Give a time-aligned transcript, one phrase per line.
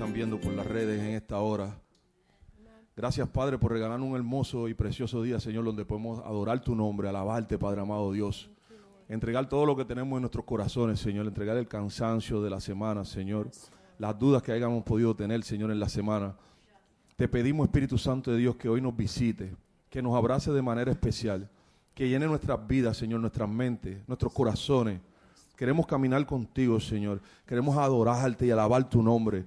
[0.00, 1.78] están viendo por las redes en esta hora.
[2.96, 7.06] Gracias, Padre, por regalarnos un hermoso y precioso día, Señor, donde podemos adorar tu nombre,
[7.06, 8.48] alabarte, Padre amado Dios.
[9.10, 11.26] Entregar todo lo que tenemos en nuestros corazones, Señor.
[11.26, 13.50] Entregar el cansancio de la semana, Señor.
[13.98, 16.34] Las dudas que hayamos podido tener, Señor, en la semana.
[17.16, 19.54] Te pedimos, Espíritu Santo de Dios, que hoy nos visite,
[19.90, 21.46] que nos abrace de manera especial,
[21.94, 24.98] que llene nuestras vidas, Señor, nuestras mentes, nuestros corazones.
[25.58, 27.20] Queremos caminar contigo, Señor.
[27.44, 29.44] Queremos adorarte y alabar tu nombre.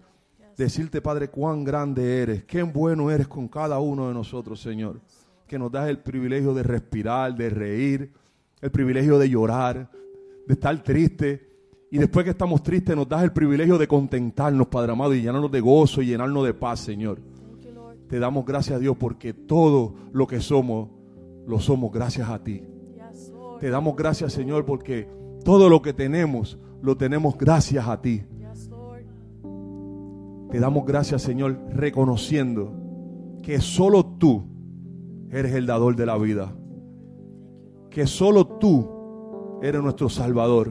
[0.57, 5.01] Decirte, Padre, cuán grande eres, qué bueno eres con cada uno de nosotros, Señor.
[5.47, 8.11] Que nos das el privilegio de respirar, de reír,
[8.61, 9.89] el privilegio de llorar,
[10.47, 11.49] de estar triste.
[11.89, 15.51] Y después que estamos tristes, nos das el privilegio de contentarnos, Padre amado, y llenarnos
[15.51, 17.19] de gozo y llenarnos de paz, Señor.
[18.07, 20.89] Te damos gracias a Dios porque todo lo que somos,
[21.47, 22.63] lo somos gracias a ti.
[23.59, 25.07] Te damos gracias, Señor, porque
[25.43, 28.23] todo lo que tenemos, lo tenemos gracias a ti.
[30.53, 32.71] Te damos gracias, Señor, reconociendo
[33.41, 34.43] que solo tú
[35.31, 36.55] eres el dador de la vida.
[37.89, 38.87] Que solo tú
[39.63, 40.69] eres nuestro Salvador.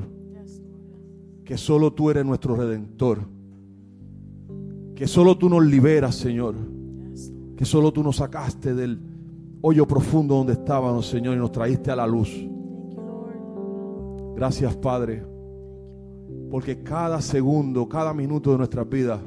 [1.45, 3.23] Que solo tú eres nuestro Redentor.
[4.95, 6.55] Que solo tú nos liberas, Señor.
[7.57, 9.01] Que solo tú nos sacaste del
[9.63, 12.31] hoyo profundo donde estábamos, Señor, y nos traíste a la luz.
[14.37, 15.27] Gracias, Padre.
[16.53, 19.19] Porque cada segundo, cada minuto de nuestras vidas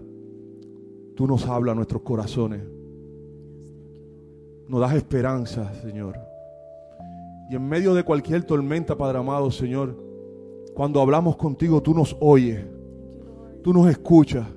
[1.15, 2.61] Tú nos hablas a nuestros corazones.
[4.67, 6.17] Nos das esperanza, Señor.
[7.49, 9.95] Y en medio de cualquier tormenta, Padre amado, Señor,
[10.73, 12.65] cuando hablamos contigo, tú nos oyes.
[13.63, 14.47] Tú nos escuchas.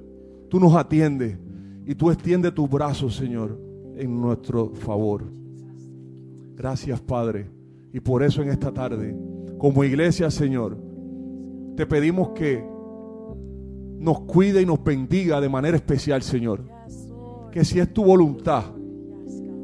[0.48, 1.36] Tú nos atiendes.
[1.86, 3.58] Y tú extiendes tus brazos, Señor,
[3.96, 5.24] en nuestro favor.
[6.56, 7.46] Gracias, Padre.
[7.92, 9.16] Y por eso en esta tarde,
[9.58, 10.76] como iglesia, Señor,
[11.76, 12.64] te pedimos que
[13.98, 16.62] nos cuide y nos bendiga de manera especial, Señor.
[17.50, 18.64] Que si es tu voluntad,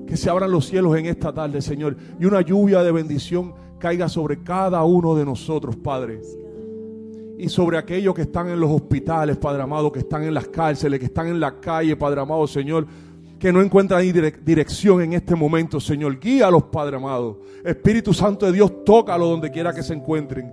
[0.07, 4.09] que se abran los cielos en esta tarde, Señor, y una lluvia de bendición caiga
[4.09, 6.21] sobre cada uno de nosotros, Padre.
[7.39, 10.99] Y sobre aquellos que están en los hospitales, Padre amado, que están en las cárceles,
[10.99, 12.87] que están en la calle, Padre amado, Señor,
[13.39, 14.03] que no encuentran
[14.45, 16.19] dirección en este momento, Señor.
[16.19, 17.41] Guíalos, Padre amado.
[17.65, 20.53] Espíritu Santo de Dios, tócalo donde quiera que se encuentren.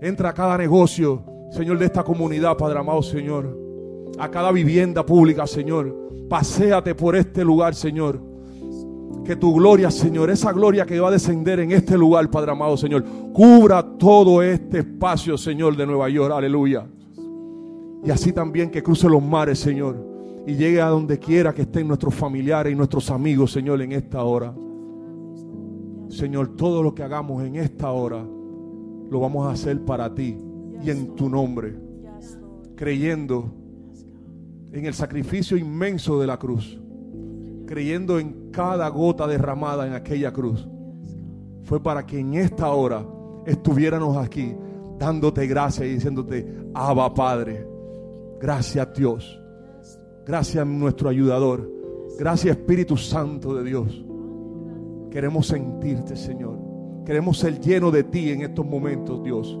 [0.00, 1.22] Entra a cada negocio,
[1.56, 3.58] Señor, de esta comunidad, Padre amado, Señor.
[4.18, 6.10] A cada vivienda pública, Señor.
[6.28, 8.20] Paséate por este lugar, Señor.
[9.24, 12.76] Que tu gloria, Señor, esa gloria que va a descender en este lugar, Padre amado,
[12.76, 13.02] Señor,
[13.32, 16.34] cubra todo este espacio, Señor, de Nueva York.
[16.34, 16.86] Aleluya.
[18.04, 19.96] Y así también que cruce los mares, Señor.
[20.46, 24.22] Y llegue a donde quiera que estén nuestros familiares y nuestros amigos, Señor, en esta
[24.22, 24.54] hora.
[26.10, 28.22] Señor, todo lo que hagamos en esta hora,
[29.10, 30.45] lo vamos a hacer para ti
[30.82, 31.74] y en tu nombre,
[32.74, 33.52] creyendo
[34.72, 36.78] en el sacrificio inmenso de la cruz,
[37.66, 40.68] creyendo en cada gota derramada en aquella cruz.
[41.64, 43.04] Fue para que en esta hora
[43.46, 44.54] estuviéramos aquí
[44.98, 47.66] dándote gracias y diciéndote, Abba Padre,
[48.40, 49.40] gracias Dios,
[50.24, 51.70] gracias nuestro ayudador,
[52.18, 54.04] gracias Espíritu Santo de Dios.
[55.10, 56.58] Queremos sentirte, Señor.
[57.06, 59.58] Queremos ser llenos de ti en estos momentos, Dios.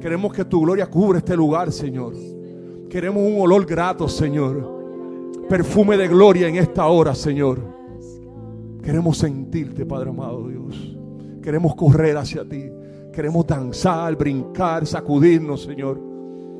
[0.00, 2.14] Queremos que tu gloria cubra este lugar, Señor.
[2.88, 4.80] Queremos un olor grato, Señor.
[5.46, 7.60] Perfume de gloria en esta hora, Señor.
[8.82, 10.96] Queremos sentirte, Padre amado Dios.
[11.42, 12.64] Queremos correr hacia ti.
[13.12, 16.00] Queremos danzar, brincar, sacudirnos, Señor.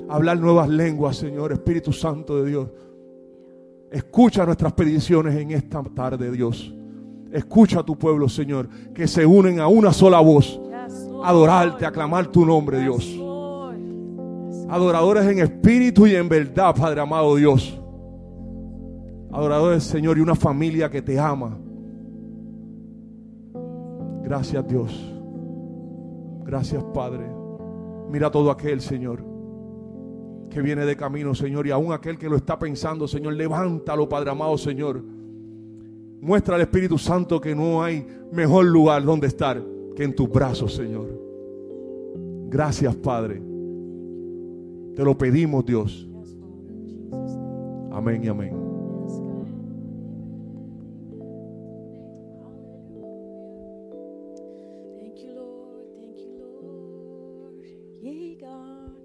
[0.09, 1.53] Hablar nuevas lenguas, Señor.
[1.53, 2.69] Espíritu Santo de Dios.
[3.91, 6.75] Escucha nuestras peticiones en esta tarde, Dios.
[7.33, 10.61] Escucha a tu pueblo, Señor, que se unen a una sola voz.
[11.25, 13.19] Adorarte, aclamar tu nombre, Dios
[14.71, 17.77] adoradores en espíritu y en verdad, Padre amado Dios.
[19.33, 21.59] Adoradores, Señor, y una familia que te ama.
[24.23, 25.15] Gracias, Dios.
[26.45, 27.27] Gracias, Padre.
[28.11, 29.25] Mira todo aquel, Señor,
[30.49, 34.31] que viene de camino, Señor, y aún aquel que lo está pensando, Señor, levántalo, Padre
[34.31, 35.03] amado, Señor.
[36.21, 39.61] Muestra al Espíritu Santo que no hay mejor lugar donde estar
[39.97, 41.09] que en tus brazos, Señor.
[42.49, 43.50] Gracias, Padre.
[44.97, 46.07] Te lo pedimos, Dios.
[47.93, 48.51] Amén y amén.
[55.01, 57.65] Thank you, Lord, Thank you, Lord.
[58.03, 58.97] Yea, God.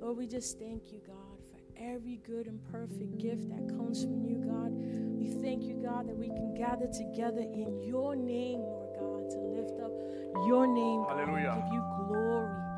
[0.00, 4.24] Lord, we just thank you, God, for every good and perfect gift that comes from
[4.24, 4.72] you, God.
[4.72, 9.38] We thank you, God, that we can gather together in your name, Lord God, to
[9.38, 9.92] lift up
[10.46, 11.62] your name, Hallelujah.
[11.64, 12.71] give you glory and honor, for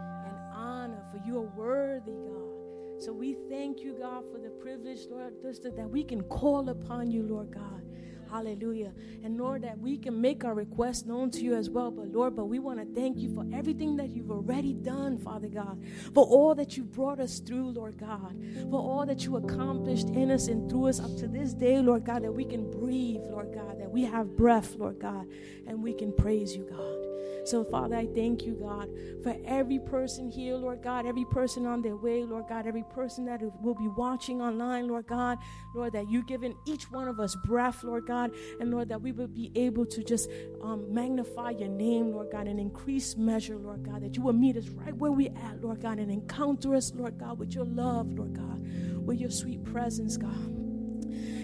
[1.25, 3.03] you are worthy, God.
[3.03, 7.23] So we thank you, God, for the privilege, Lord, that we can call upon you,
[7.23, 7.83] Lord God.
[8.31, 8.93] Hallelujah.
[9.23, 11.91] And Lord, that we can make our requests known to you as well.
[11.91, 15.49] But Lord, but we want to thank you for everything that you've already done, Father
[15.49, 15.81] God.
[16.15, 18.37] For all that you brought us through, Lord God.
[18.71, 22.05] For all that you accomplished in us and through us up to this day, Lord
[22.05, 25.27] God, that we can breathe, Lord God, that we have breath, Lord God,
[25.67, 27.04] and we can praise you, God.
[27.45, 28.89] So, Father, I thank you, God,
[29.23, 33.27] for every person here, Lord God, every person on their way, Lord God, every person
[33.27, 35.39] that will be watching online, Lord God,
[35.75, 39.13] Lord, that you've given each one of us breath, Lord God, and Lord, that we
[39.13, 40.31] would be able to just
[40.63, 44.57] um, magnify your name, Lord God, in increased measure, Lord God, that you will meet
[44.57, 48.11] us right where we at, Lord God, and encounter us, Lord God, with your love,
[48.13, 48.67] Lord God,
[49.07, 50.51] with your sweet presence, God.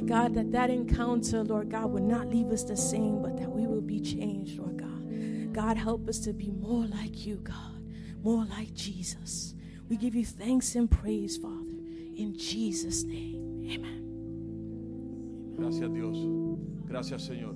[0.06, 3.66] God, that that encounter, Lord God, would not leave us the same, but that we
[3.66, 4.79] will be changed, Lord
[5.52, 5.76] God.
[5.76, 7.82] Help us to be more like you, God,
[8.22, 9.54] more like Jesus.
[9.88, 11.76] We give you thanks and praise, Father,
[12.16, 13.66] in Jesus' name.
[13.70, 14.10] Amen.
[15.58, 16.16] Gracias Dios.
[16.86, 17.54] Gracias Señor.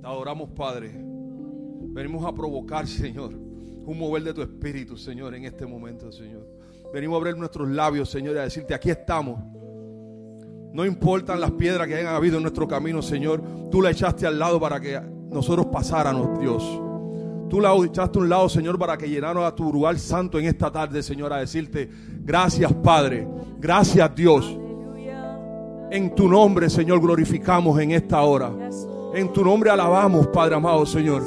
[0.00, 0.92] Te adoramos Padre.
[0.94, 6.46] Venimos a provocar, Señor, un mover de tu espíritu, Señor, en este momento, Señor.
[6.92, 9.40] Venimos a abrir nuestros labios, Señor, y a decirte, aquí estamos.
[10.72, 13.42] No importan las piedras que hayan habido en nuestro camino, Señor.
[13.70, 16.82] Tú la echaste al lado para que nosotros pasáramos, Dios.
[17.48, 20.46] Tú la echaste a un lado, Señor, para que llenara a tu lugar santo en
[20.46, 21.88] esta tarde, Señor, a decirte,
[22.24, 23.26] gracias, Padre.
[23.58, 24.58] Gracias, Dios.
[25.90, 28.50] En tu nombre, Señor, glorificamos en esta hora.
[29.14, 31.22] En tu nombre alabamos, Padre amado, Señor.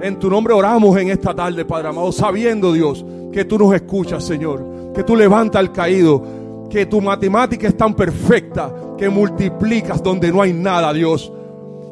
[0.00, 4.24] En tu nombre oramos en esta tarde, Padre amado, sabiendo, Dios, que tú nos escuchas,
[4.24, 4.92] Señor.
[4.94, 6.68] Que tú levantas al caído.
[6.70, 11.30] Que tu matemática es tan perfecta que multiplicas donde no hay nada, Dios.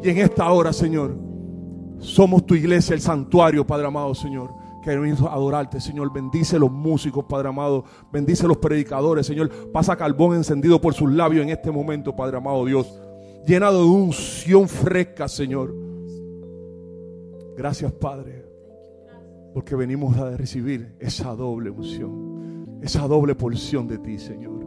[0.02, 1.27] Y en esta hora, Señor,
[2.00, 4.50] somos tu iglesia, el santuario, Padre amado, Señor.
[4.82, 6.12] Queremos adorarte, Señor.
[6.12, 7.84] Bendice los músicos, Padre amado.
[8.12, 9.50] Bendice los predicadores, Señor.
[9.72, 12.98] Pasa carbón encendido por sus labios en este momento, Padre amado Dios.
[13.46, 15.74] Llenado de unción fresca, Señor.
[17.56, 18.44] Gracias, Padre.
[19.52, 22.78] Porque venimos a recibir esa doble unción.
[22.80, 24.57] Esa doble porción de ti, Señor.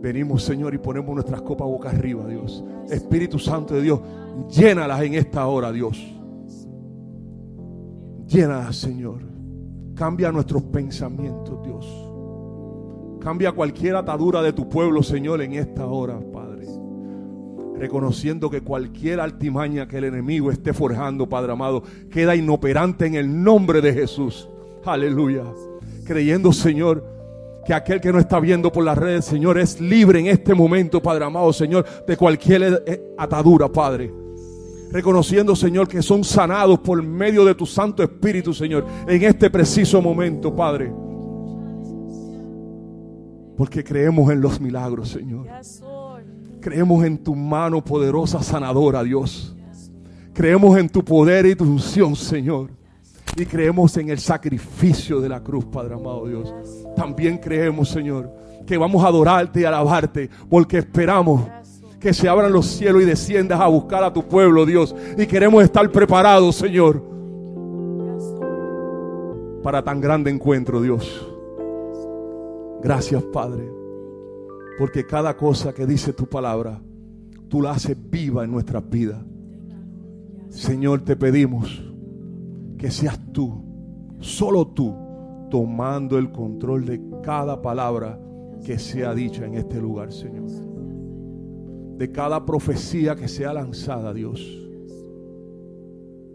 [0.00, 2.64] Venimos, Señor, y ponemos nuestras copas boca arriba, Dios.
[2.90, 4.00] Espíritu Santo de Dios,
[4.50, 5.98] llénalas en esta hora, Dios.
[8.26, 9.22] Llénalas, Señor.
[9.94, 11.86] Cambia nuestros pensamientos, Dios.
[13.20, 16.66] Cambia cualquier atadura de tu pueblo, Señor, en esta hora, Padre.
[17.76, 23.42] Reconociendo que cualquier altimaña que el enemigo esté forjando, Padre amado, queda inoperante en el
[23.42, 24.48] nombre de Jesús.
[24.84, 25.44] Aleluya.
[26.04, 27.15] Creyendo, Señor,
[27.66, 31.02] que aquel que no está viendo por las redes, Señor, es libre en este momento,
[31.02, 34.14] Padre amado, Señor, de cualquier eh, atadura, Padre.
[34.92, 40.00] Reconociendo, Señor, que son sanados por medio de tu Santo Espíritu, Señor, en este preciso
[40.00, 40.92] momento, Padre.
[43.56, 45.48] Porque creemos en los milagros, Señor.
[46.60, 49.56] Creemos en tu mano poderosa sanadora, Dios.
[50.32, 52.70] Creemos en tu poder y tu unción, Señor.
[53.34, 56.54] Y creemos en el sacrificio de la cruz, Padre amado Dios
[56.96, 58.32] también creemos, Señor,
[58.66, 61.42] que vamos a adorarte y alabarte, porque esperamos
[62.00, 64.94] que se abran los cielos y desciendas a buscar a tu pueblo, Dios.
[65.16, 67.02] Y queremos estar preparados, Señor,
[69.62, 71.30] para tan grande encuentro, Dios.
[72.82, 73.68] Gracias, Padre,
[74.78, 76.80] porque cada cosa que dice tu palabra,
[77.48, 79.22] tú la haces viva en nuestras vidas.
[80.48, 81.82] Señor, te pedimos
[82.78, 83.62] que seas tú,
[84.20, 84.94] solo tú,
[85.50, 88.18] tomando el control de cada palabra
[88.64, 90.50] que sea dicha en este lugar, Señor.
[91.96, 94.40] De cada profecía que sea lanzada, Dios.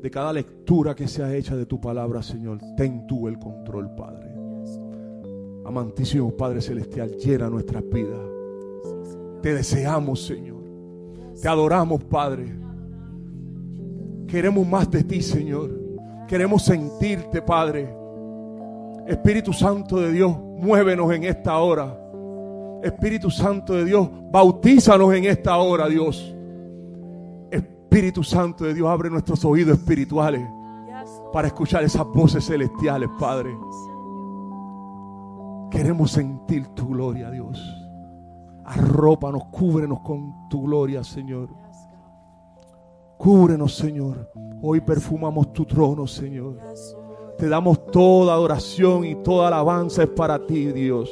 [0.02, 2.60] De cada lectura que sea hecha de tu palabra, Señor.
[2.76, 4.32] Ten tú el control, Padre.
[5.64, 8.20] Amantísimo Padre Celestial, llena nuestras vidas.
[9.44, 10.64] Te deseamos, Señor.
[11.40, 12.56] Te adoramos, Padre.
[14.28, 15.81] Queremos más de ti, Señor.
[16.32, 17.94] Queremos sentirte, Padre.
[19.06, 21.94] Espíritu Santo de Dios, muévenos en esta hora.
[22.82, 26.34] Espíritu Santo de Dios, bautízanos en esta hora, Dios.
[27.52, 30.42] Espíritu Santo de Dios, abre nuestros oídos espirituales
[31.34, 33.54] para escuchar esas voces celestiales, Padre.
[35.70, 37.62] Queremos sentir tu gloria, Dios.
[38.64, 41.50] Arrópanos, cúbrenos con tu gloria, Señor.
[43.22, 44.32] Cúbrenos, Señor.
[44.64, 46.58] Hoy perfumamos tu trono, Señor.
[47.38, 51.08] Te damos toda adoración y toda alabanza es para ti, Dios.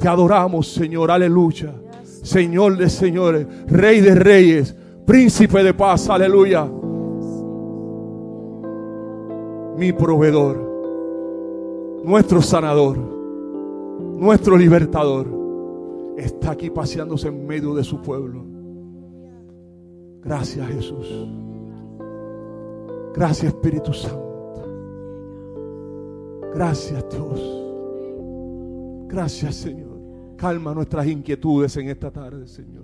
[0.00, 1.72] Te adoramos, Señor, aleluya.
[2.02, 4.74] Señor de señores, Rey de reyes,
[5.06, 6.68] Príncipe de paz, aleluya.
[9.76, 12.98] Mi proveedor, nuestro sanador,
[14.16, 15.28] nuestro libertador,
[16.16, 18.51] está aquí paseándose en medio de su pueblo.
[20.24, 21.28] Gracias Jesús.
[23.14, 24.22] Gracias Espíritu Santo.
[26.54, 27.40] Gracias Dios.
[29.08, 30.00] Gracias Señor.
[30.36, 32.82] Calma nuestras inquietudes en esta tarde, Señor.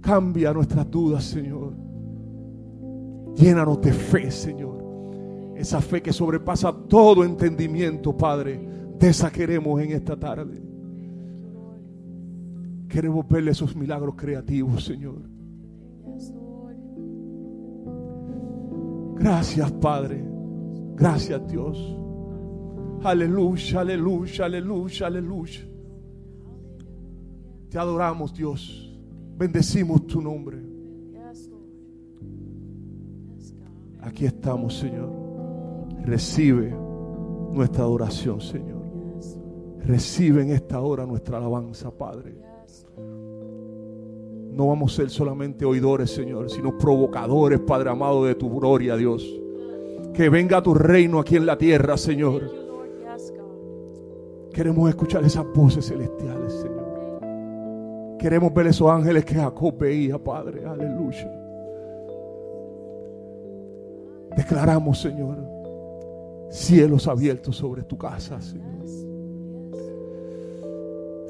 [0.00, 1.74] Cambia nuestras dudas, Señor.
[3.36, 4.82] Llénanos de fe, Señor.
[5.54, 8.58] Esa fe que sobrepasa todo entendimiento, Padre.
[8.98, 10.69] De esa queremos en esta tarde.
[12.90, 15.22] Queremos verle esos milagros creativos, Señor.
[19.14, 20.24] Gracias, Padre.
[20.96, 21.96] Gracias, Dios.
[23.04, 25.60] Aleluya, aleluya, aleluya, aleluya.
[27.70, 28.98] Te adoramos, Dios.
[29.38, 30.58] Bendecimos tu nombre.
[34.00, 35.12] Aquí estamos, Señor.
[36.02, 36.74] Recibe
[37.52, 38.80] nuestra adoración, Señor.
[39.78, 42.50] Recibe en esta hora nuestra alabanza, Padre.
[42.96, 49.26] No vamos a ser solamente oidores, Señor, sino provocadores, Padre amado, de tu gloria, Dios.
[50.12, 52.50] Que venga tu reino aquí en la tierra, Señor.
[54.52, 56.80] Queremos escuchar esas voces celestiales, Señor.
[58.18, 60.66] Queremos ver esos ángeles que Jacob veía, Padre.
[60.66, 61.30] Aleluya.
[64.36, 65.38] Declaramos, Señor,
[66.50, 68.70] cielos abiertos sobre tu casa, Señor.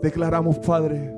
[0.03, 1.15] Declaramos, Padre,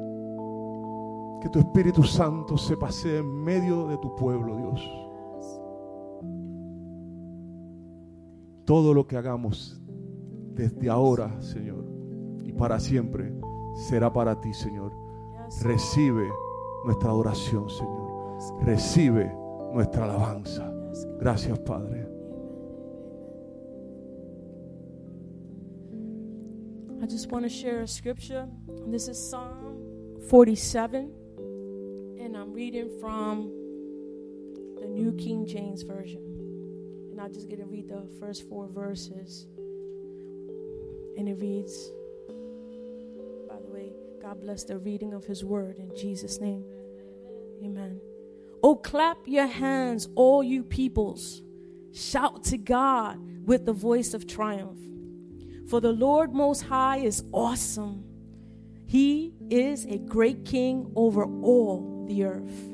[1.43, 4.81] que tu Espíritu Santo se pase en medio de tu pueblo, Dios.
[8.65, 9.83] Todo lo que hagamos
[10.55, 11.85] desde ahora, Señor,
[12.45, 13.35] y para siempre,
[13.75, 14.93] será para ti, Señor.
[15.63, 16.31] Recibe
[16.85, 18.39] nuestra adoración, Señor.
[18.61, 19.35] Recibe
[19.75, 20.73] nuestra alabanza.
[21.19, 22.07] Gracias, Padre.
[27.03, 28.47] I just want to share a scripture.
[28.87, 29.77] This is Psalm
[30.29, 31.22] 47,
[32.23, 33.51] and I'm reading from
[34.81, 36.23] the New King James Version.
[37.11, 39.49] And I'm just going to read the first four verses.
[41.19, 41.91] And it reads,
[43.49, 46.65] by the way, God bless the reading of His word in Jesus' name.
[47.65, 48.01] Amen.
[48.63, 51.43] Oh, clap your hands, all you peoples.
[51.93, 54.79] Shout to God with the voice of triumph.
[55.69, 58.05] For the Lord Most High is awesome.
[58.87, 62.73] He is a great king over all the earth.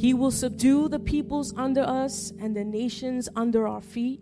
[0.00, 4.20] He will subdue the peoples under us and the nations under our feet.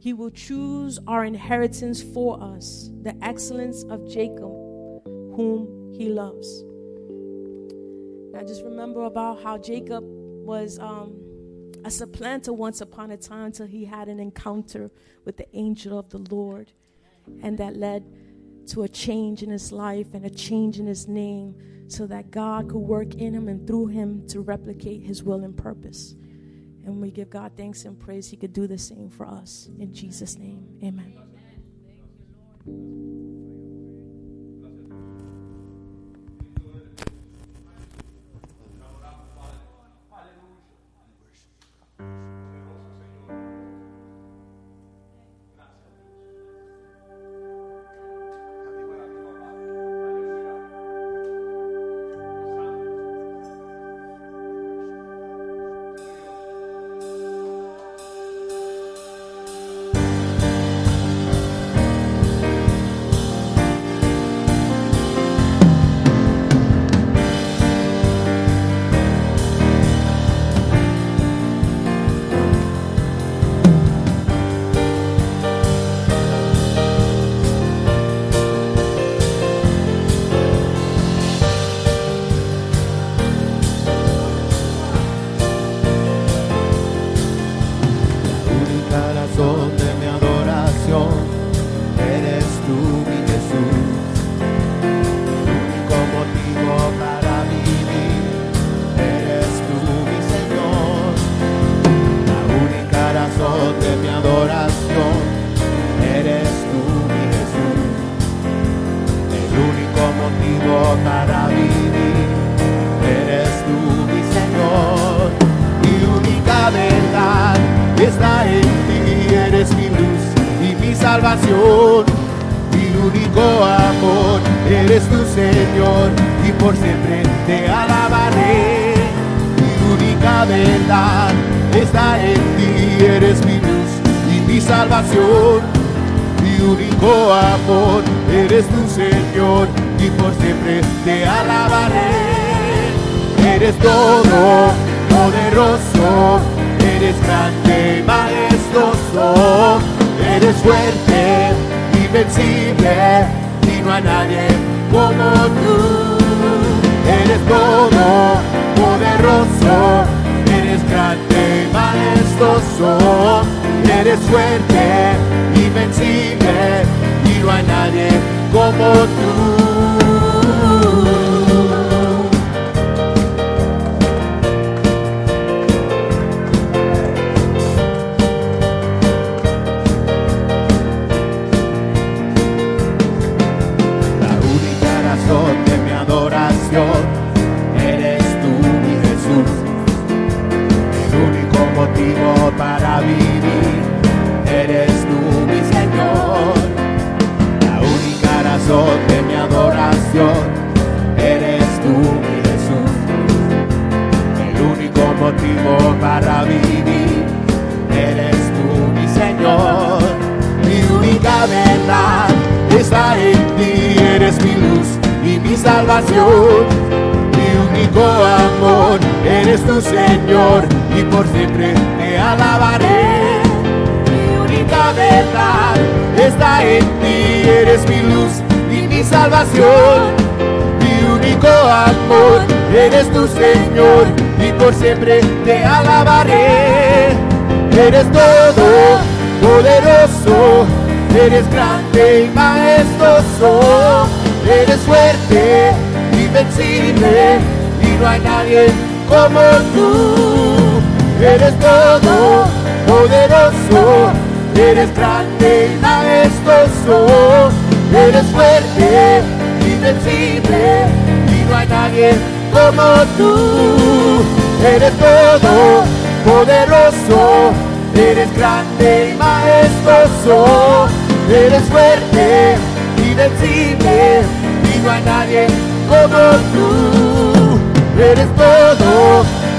[0.00, 4.52] He will choose our inheritance for us, the excellence of Jacob,
[5.36, 6.64] whom he loves.
[8.32, 11.16] Now, just remember about how Jacob was um,
[11.84, 14.90] a supplanter once upon a time until he had an encounter
[15.24, 16.72] with the angel of the Lord.
[17.42, 18.04] And that led
[18.68, 21.54] to a change in his life and a change in his name
[21.88, 25.56] so that God could work in him and through him to replicate his will and
[25.56, 26.14] purpose.
[26.84, 29.68] And we give God thanks and praise, he could do the same for us.
[29.78, 31.14] In Jesus' name, amen.
[32.66, 33.47] La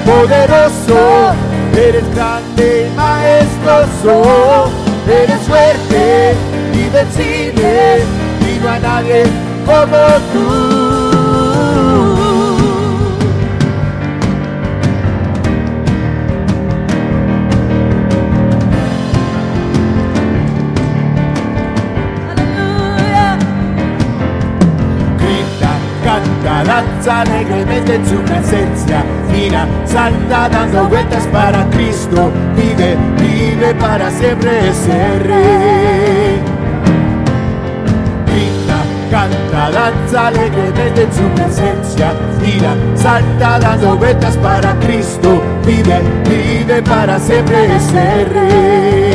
[0.10, 1.34] poderoso,
[1.76, 4.72] eres grande y majestuoso,
[5.08, 6.36] eres fuerte,
[6.74, 8.04] invencible
[8.42, 9.24] y no hay nadie
[9.66, 9.98] como
[10.34, 10.89] tú.
[26.60, 29.04] Canta, danza alegremente en su presencia.
[29.32, 32.32] Mira, salta dando vueltas para Cristo.
[32.56, 36.40] Vive, vive para siempre ese rey.
[38.26, 38.80] Grita,
[39.12, 42.14] canta, danza alegremente en su presencia.
[42.42, 45.42] Mira, salta dando vueltas para Cristo.
[45.66, 49.09] Vive, vive para siempre ese rey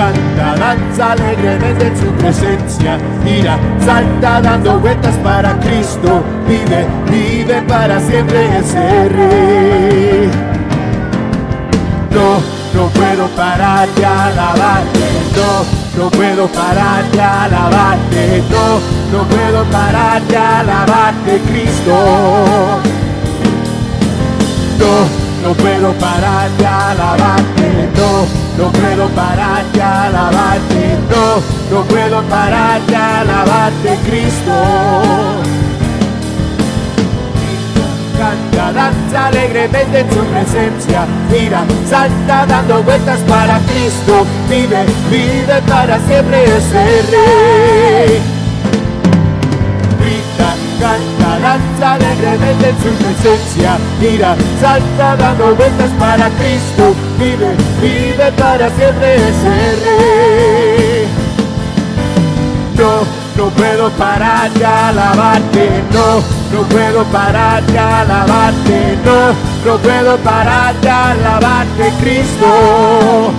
[0.00, 2.98] canta, danza alegremente en su presencia.
[3.22, 6.22] Mira, salta dando vueltas para Cristo.
[6.48, 10.30] Vive, vive para siempre ese rey.
[12.14, 12.28] No,
[12.74, 15.06] no puedo parar de alabarte.
[15.36, 18.42] No, no puedo parar de alabarte.
[18.50, 21.94] No, no puedo parar de alabarte, Cristo.
[24.78, 32.22] No, no puedo parar de alabarte, no, no puedo parar de alabarte, no, no puedo
[32.24, 34.52] parar de alabarte, Cristo.
[38.18, 45.98] Canta, danza alegremente en su presencia, mira, salta dando vueltas para Cristo, vive, vive para
[46.00, 48.29] siempre ese rey
[50.80, 53.78] canta, danza alegremente en su presencia.
[54.00, 56.94] Mira, salta dando vueltas para Cristo.
[57.18, 61.08] Vive, vive para siempre ese rey.
[62.76, 63.04] No,
[63.36, 66.22] no puedo parar de alabarte, no,
[66.56, 73.32] no puedo parar de alabarte, no, no puedo parar de alabarte, Cristo.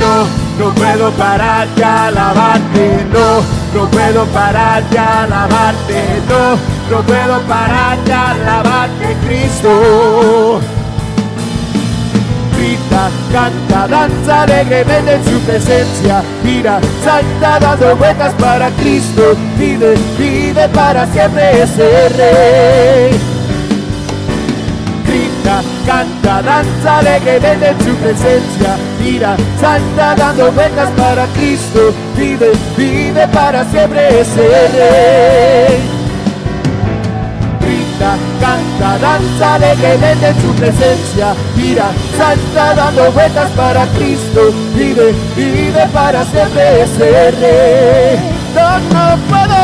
[0.00, 7.40] No, no puedo parar de alabarte, no, no puedo parar de alabarte, no, no puedo
[7.42, 10.60] parar de alabarte, Cristo.
[12.56, 20.68] Grita, canta, danza alegremente en su presencia, mira, salta dando vueltas para Cristo, vive, vive
[20.68, 23.31] para siempre ese rey
[25.42, 33.28] grita, canta, danza alegremente en su presencia, mira, salta dando vueltas para Cristo, vive, vive
[33.28, 35.80] para siempre ese rey.
[37.60, 45.86] Grita, canta, danza alegremente en su presencia, mira, salta dando vueltas para Cristo, vive, vive
[45.92, 48.18] para siempre ese.
[48.54, 49.58] No, no puedo,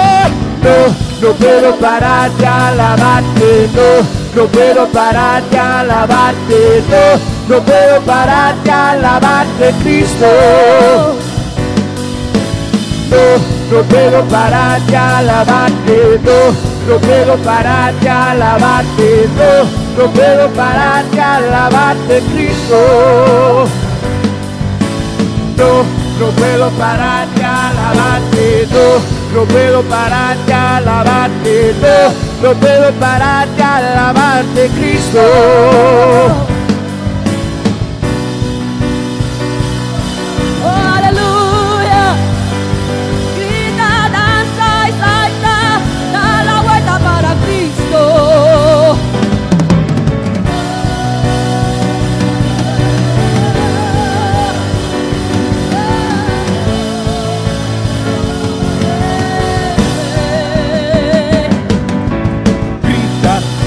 [0.64, 4.17] no, no puedo parar de alabarte, no.
[4.38, 10.26] No puedo parar de alabarte, no, no puedo parar de alabarte, Cristo.
[13.10, 20.48] No, no puedo parar de alabarte, no, no puedo parar de alabarte, no, no puedo
[20.50, 23.66] parar de alabarte, Cristo.
[25.56, 25.82] No,
[26.20, 33.48] no puedo parar de alabarte, no, no puedo parar de alabarte, no, no puedo parar
[33.48, 36.57] de alabarte, Cristo.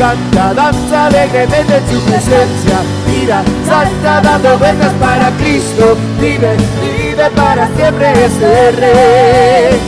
[0.01, 7.67] Canta, danza alegremente en su presencia, mira, salta dando vueltas para Cristo, vive, vive para
[7.75, 9.79] siempre ese rey.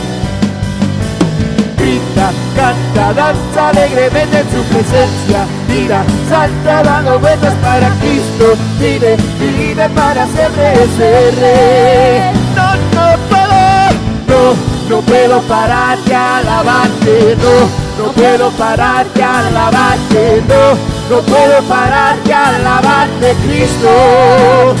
[2.54, 10.24] Canta, danza alegremente en su presencia, mira, salta dando vueltas para Cristo, vive, vive para
[10.28, 12.30] siempre ese rey.
[12.54, 13.58] No, no puedo,
[14.28, 21.62] no, no puedo parar de alabarte, no, no puedo parar de alabarte, no, no puedo
[21.62, 24.74] parar de alabarte, Cristo.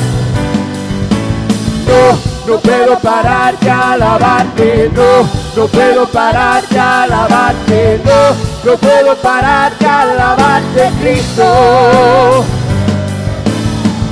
[1.86, 9.16] No, no puedo parar de alabarte, no, no puedo parar de alabarte, no, no puedo
[9.16, 12.44] parar de alabarte, Cristo.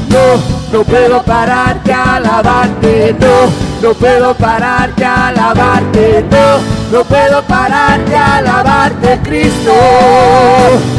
[0.08, 7.42] No, no puedo parar de alabarte, no, no puedo parar de alabarte, no, no puedo
[7.42, 9.72] parar de alabarte, Cristo.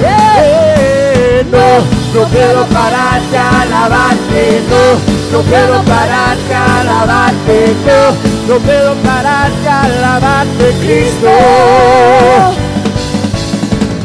[0.04, 8.60] Eh, no, no puedo parar de alabarte, no, no puedo parar de alabarte, no, no
[8.60, 11.30] puedo parar de alabarte, Cristo.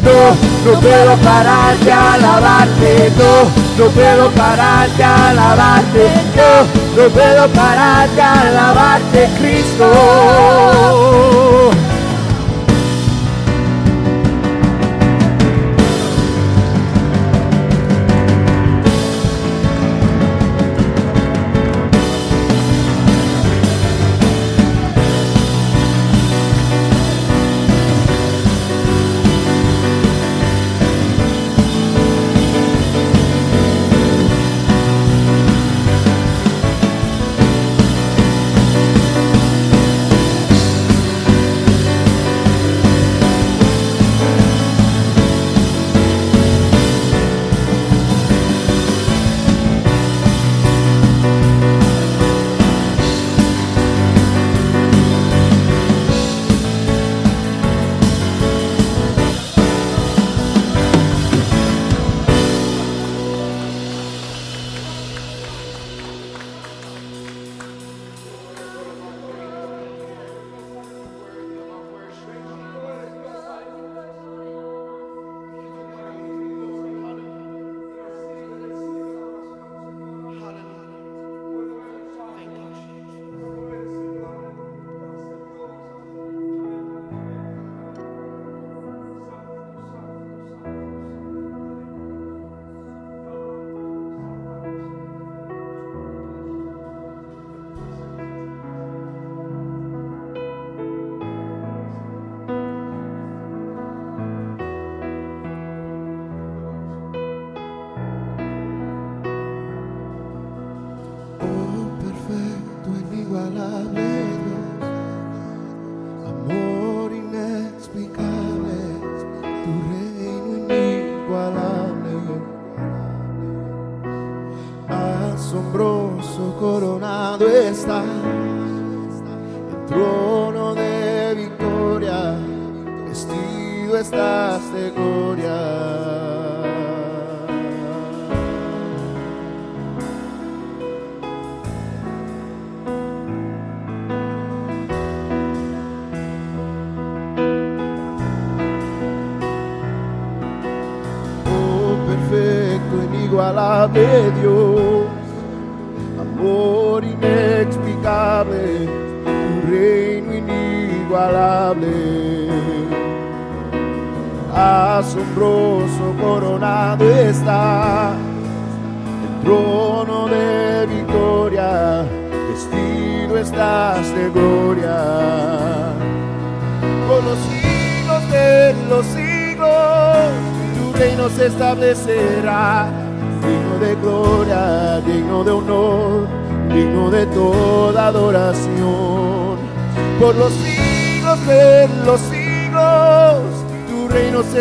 [0.05, 7.49] No, no puedo parar de alabarte, no, no puedo parar de alabarte, no, no puedo
[7.49, 9.87] parar de alabarte, Cristo.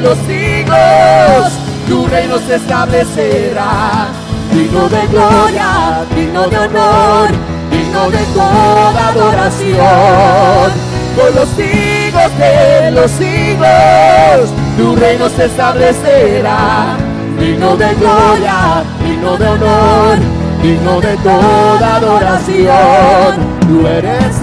[0.00, 1.52] los siglos,
[1.88, 4.08] tu reino se establecerá.
[4.52, 7.28] Digno de gloria, digno de honor,
[7.70, 10.72] digno de toda adoración.
[11.16, 16.96] Por los siglos de los siglos, tu reino se establecerá.
[17.38, 20.18] Digno de gloria, digno de honor,
[20.62, 23.58] digno de toda adoración.
[23.68, 24.37] Tú eres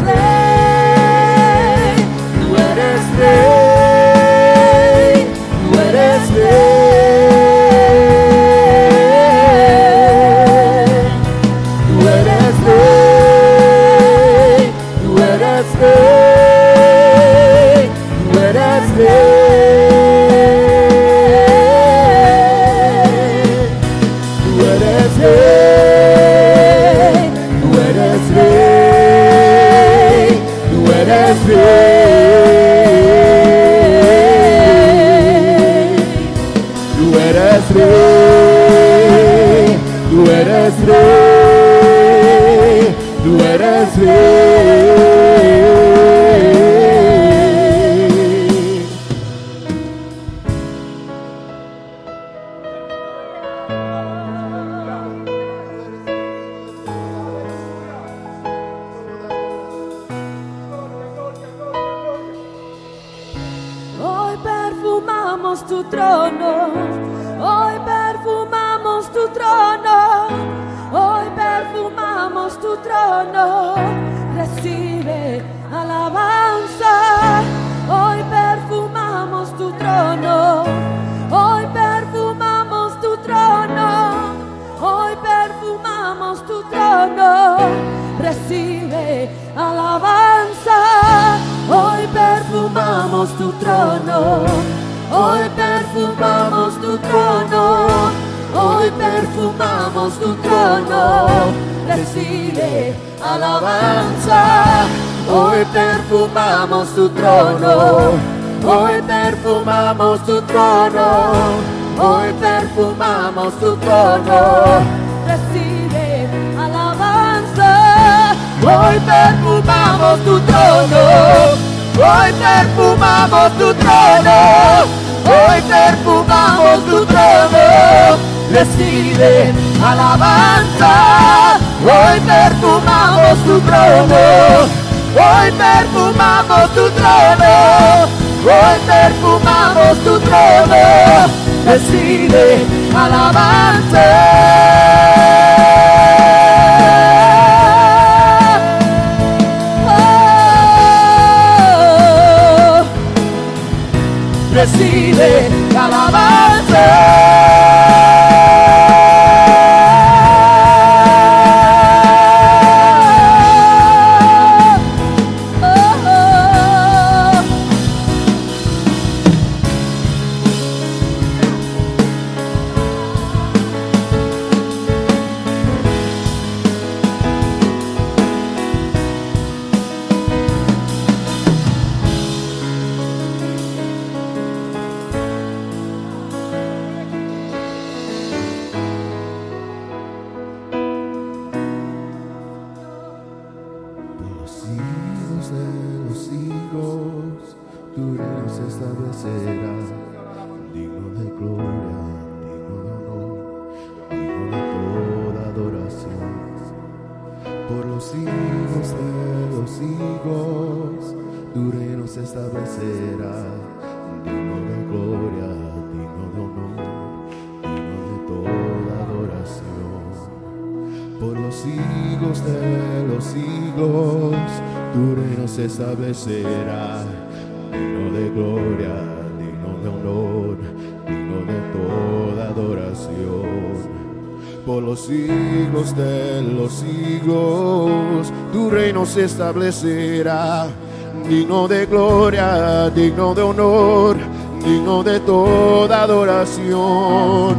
[243.25, 244.17] digno de honor,
[244.63, 247.57] digno de toda adoración.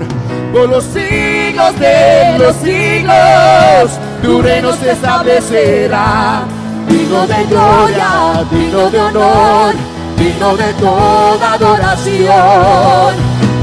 [0.52, 6.44] Por los siglos de los siglos, tu reino se establecerá,
[6.88, 9.74] digno de gloria, digno de honor,
[10.16, 13.14] digno de toda adoración.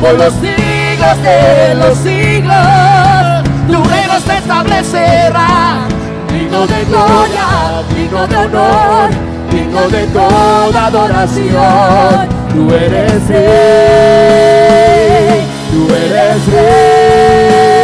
[0.01, 5.87] Por los siglos de los siglos, tu reino se establecerá,
[6.33, 7.47] digno de gloria,
[7.95, 12.27] digno de honor, digno de toda adoración.
[12.53, 13.43] Tú eres rey,
[15.71, 17.83] tú eres rey,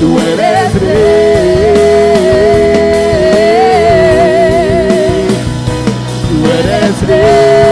[0.00, 1.02] tú eres rey,
[6.28, 7.71] tú eres rey,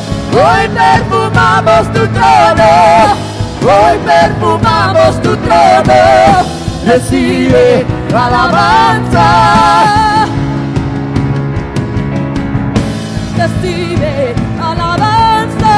[0.33, 2.71] Hoy perfumamos tu trono,
[3.61, 5.93] hoy perfumamos tu trono,
[6.85, 9.27] recibe alabanza,
[13.37, 15.75] recibe alabanza.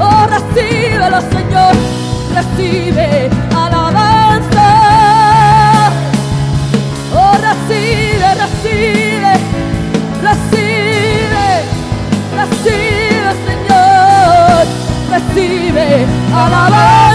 [0.00, 1.74] Oh, recíbelo, Señor,
[2.34, 2.89] recibe
[16.40, 17.09] recibe alabanza.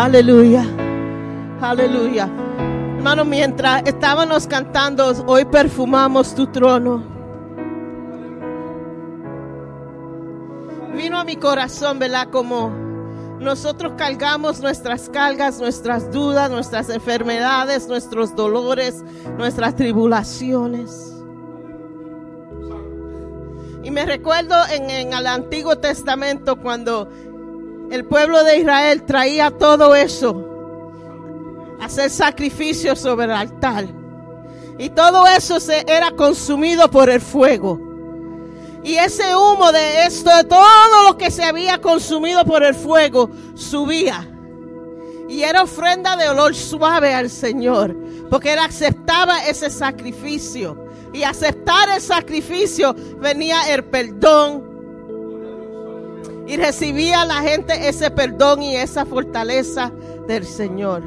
[0.00, 0.64] Aleluya.
[1.60, 2.24] Aleluya.
[2.96, 7.04] Hermano, mientras estábamos cantando, hoy perfumamos tu trono.
[10.96, 12.28] Vino a mi corazón, ¿verdad?
[12.30, 12.70] Como
[13.40, 19.04] nosotros cargamos nuestras cargas, nuestras dudas, nuestras enfermedades, nuestros dolores,
[19.36, 21.14] nuestras tribulaciones.
[23.82, 27.06] Y me recuerdo en, en el Antiguo Testamento cuando
[27.90, 30.50] el pueblo de Israel traía todo eso
[31.80, 33.86] hacer sacrificios sobre el altar.
[34.78, 37.80] Y todo eso se era consumido por el fuego.
[38.82, 43.30] Y ese humo de esto, de todo lo que se había consumido por el fuego,
[43.54, 44.26] subía.
[45.28, 47.94] Y era ofrenda de olor suave al Señor,
[48.30, 50.86] porque él aceptaba ese sacrificio.
[51.12, 54.69] Y aceptar el sacrificio venía el perdón,
[56.50, 59.92] y recibía la gente ese perdón y esa fortaleza
[60.26, 61.04] del Señor.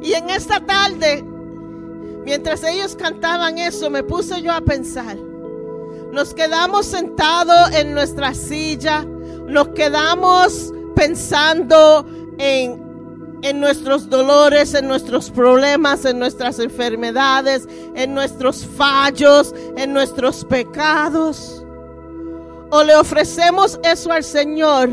[0.00, 1.24] Y en esta tarde
[2.24, 5.16] mientras ellos cantaban eso, me puse yo a pensar.
[6.12, 9.04] Nos quedamos sentados en nuestra silla,
[9.48, 12.06] nos quedamos pensando
[12.38, 20.44] en, en nuestros dolores, en nuestros problemas, en nuestras enfermedades, en nuestros fallos, en nuestros
[20.44, 21.57] pecados.
[22.70, 24.90] O le ofrecemos eso al Señor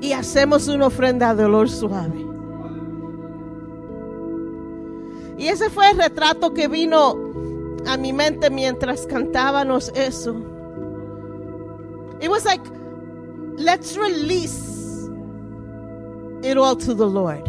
[0.00, 2.26] y hacemos una ofrenda de dolor suave.
[5.38, 7.16] Y ese fue el retrato que vino
[7.86, 10.34] a mi mente mientras cantábamos eso.
[12.20, 12.62] It was like,
[13.56, 15.08] let's release
[16.42, 17.48] it all to the Lord.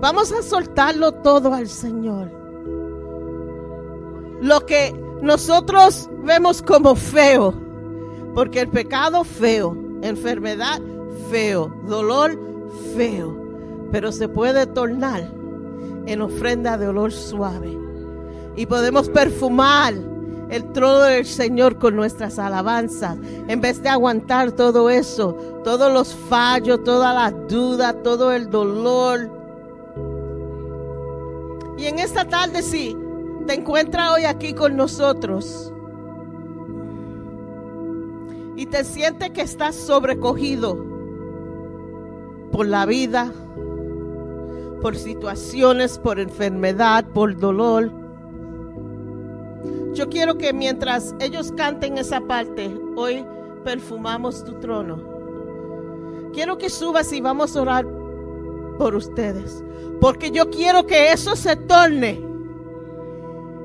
[0.00, 2.30] Vamos a soltarlo todo al Señor.
[4.40, 7.54] Lo que nosotros vemos como feo,
[8.34, 10.80] porque el pecado feo, enfermedad
[11.30, 12.38] feo, dolor
[12.96, 13.36] feo,
[13.90, 15.30] pero se puede tornar
[16.06, 17.78] en ofrenda de olor suave.
[18.56, 19.94] Y podemos perfumar
[20.50, 23.16] el trono del Señor con nuestras alabanzas,
[23.48, 25.34] en vez de aguantar todo eso,
[25.64, 29.30] todos los fallos, todas las dudas, todo el dolor.
[31.78, 32.96] Y en esta tarde sí,
[33.46, 35.72] te encuentras hoy aquí con nosotros
[38.56, 40.84] y te sientes que estás sobrecogido
[42.52, 43.32] por la vida,
[44.80, 47.90] por situaciones, por enfermedad, por dolor.
[49.92, 53.26] Yo quiero que mientras ellos canten esa parte, hoy
[53.64, 55.00] perfumamos tu trono.
[56.32, 57.86] Quiero que subas y vamos a orar
[58.78, 59.62] por ustedes.
[60.00, 62.33] Porque yo quiero que eso se torne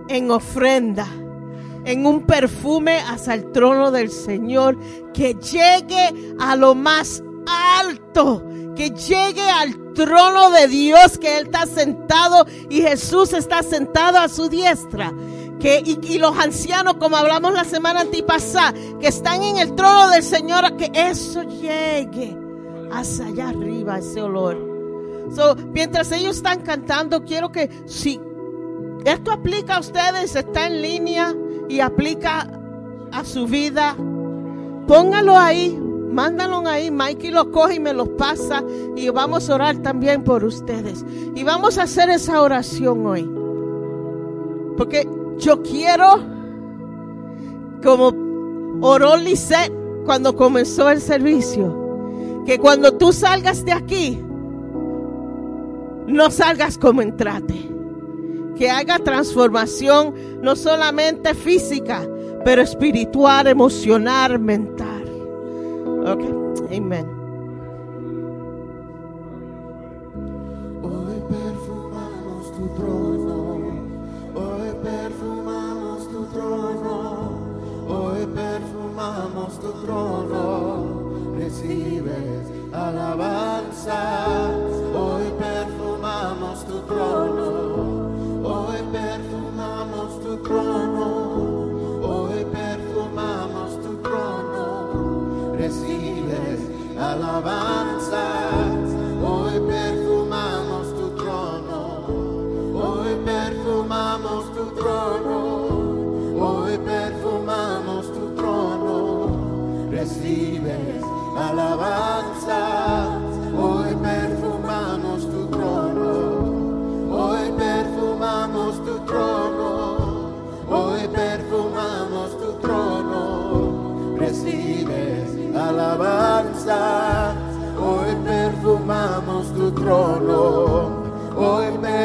[0.09, 1.07] en ofrenda,
[1.85, 4.77] en un perfume hacia el trono del Señor,
[5.13, 7.23] que llegue a lo más
[7.79, 8.43] alto,
[8.75, 14.27] que llegue al trono de Dios, que Él está sentado y Jesús está sentado a
[14.27, 15.13] su diestra.
[15.59, 20.23] Que, y, los ancianos, como hablamos la semana antipasada, que están en el trono del
[20.23, 22.37] Señor, que eso llegue
[22.93, 24.57] hacia allá arriba, ese olor.
[25.35, 28.21] So, mientras ellos están cantando, quiero que si
[29.05, 31.35] esto aplica a ustedes, está en línea
[31.67, 32.47] y aplica
[33.11, 33.95] a su vida,
[34.87, 35.79] póngalo ahí,
[36.11, 36.91] mándalo ahí.
[36.91, 38.63] Mikey lo coge y me los pasa
[38.95, 41.05] y vamos a orar también por ustedes.
[41.35, 43.29] Y vamos a hacer esa oración hoy.
[44.77, 46.19] Porque yo quiero,
[47.83, 48.13] como
[48.81, 49.73] oró Lisette
[50.05, 54.23] cuando comenzó el servicio, que cuando tú salgas de aquí,
[56.07, 57.78] no salgas como entrate.
[58.59, 62.05] Que haga transformación no solamente física,
[62.43, 65.05] pero espiritual, emocional, mental.
[66.05, 66.25] Ok,
[66.75, 67.07] amén.
[70.83, 73.37] Hoy perfumamos tu trono,
[74.35, 77.31] hoy perfumamos tu trono,
[77.87, 84.48] hoy perfumamos tu trono, recibes alabanza,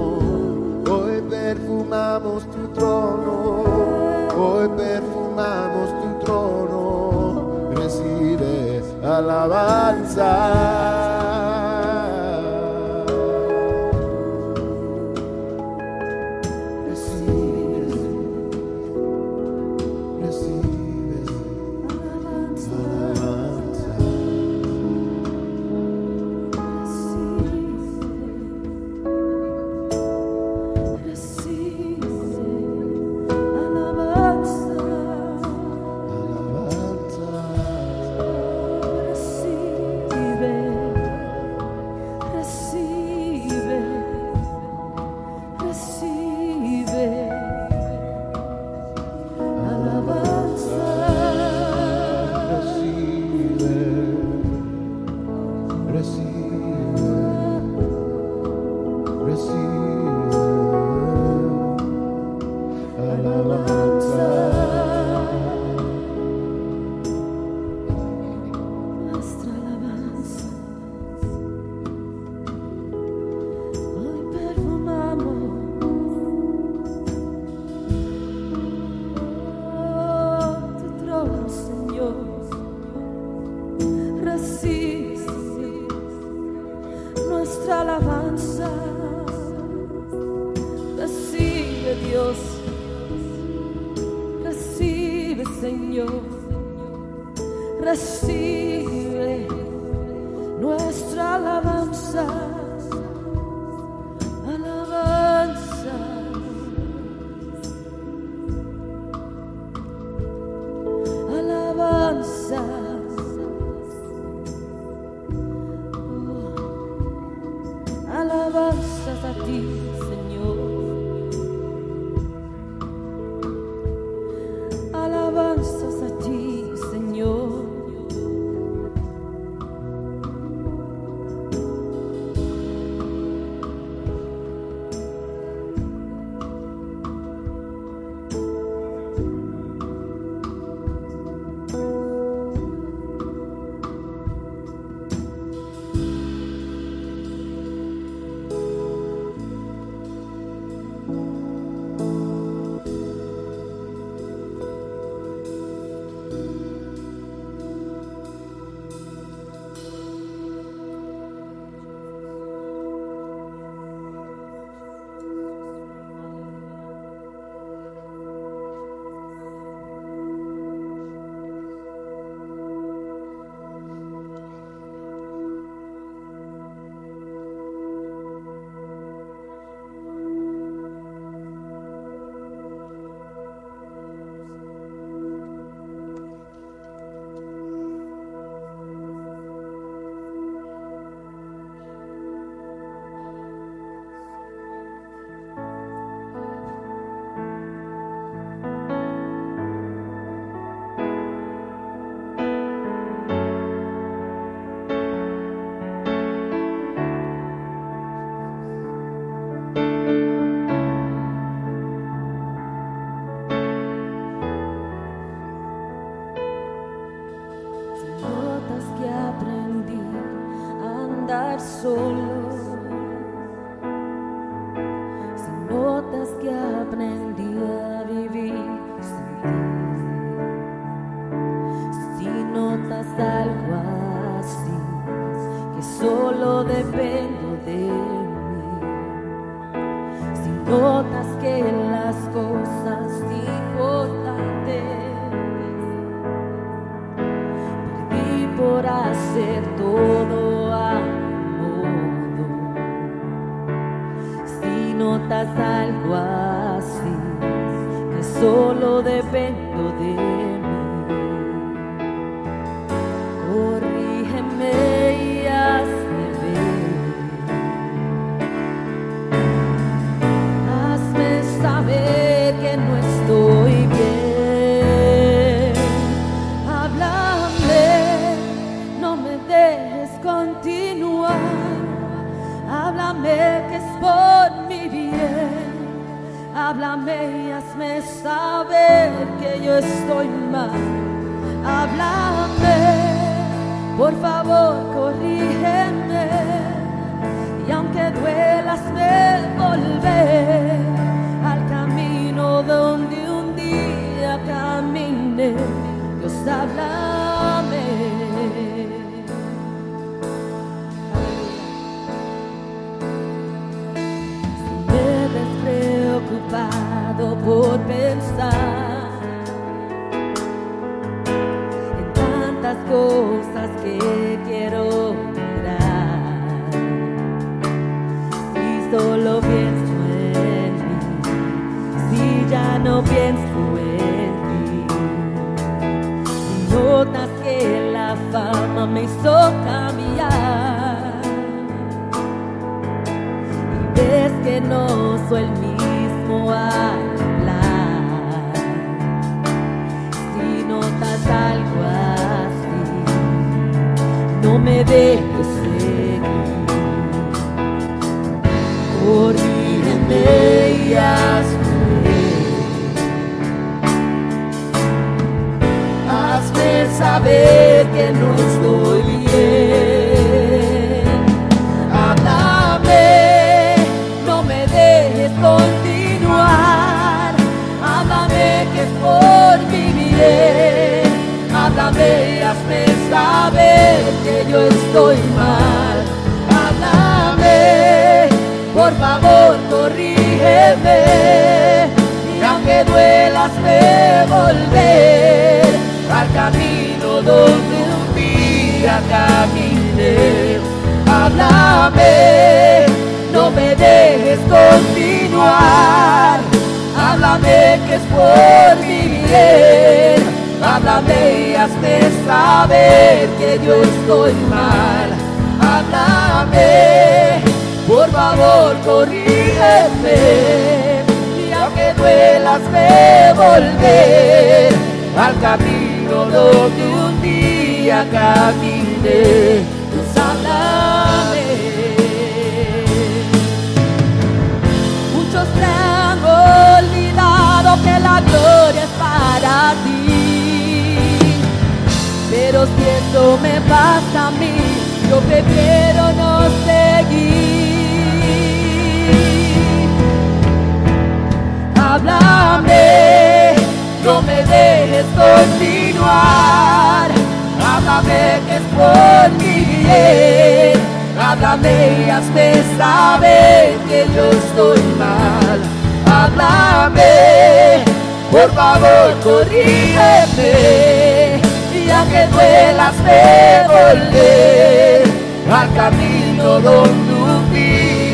[2.11, 3.63] perfumamos tu trono,
[4.35, 11.00] hoy perfumamos tu trono, recibe alabanza.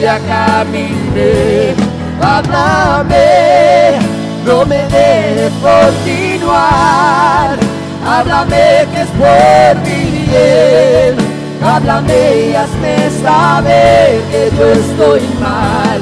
[0.07, 1.75] ya caminé.
[2.21, 3.99] Háblame,
[4.45, 7.57] no me dejes continuar.
[8.05, 11.13] Háblame que es por mi bien.
[11.61, 15.99] Háblame y hazme saber que yo estoy mal.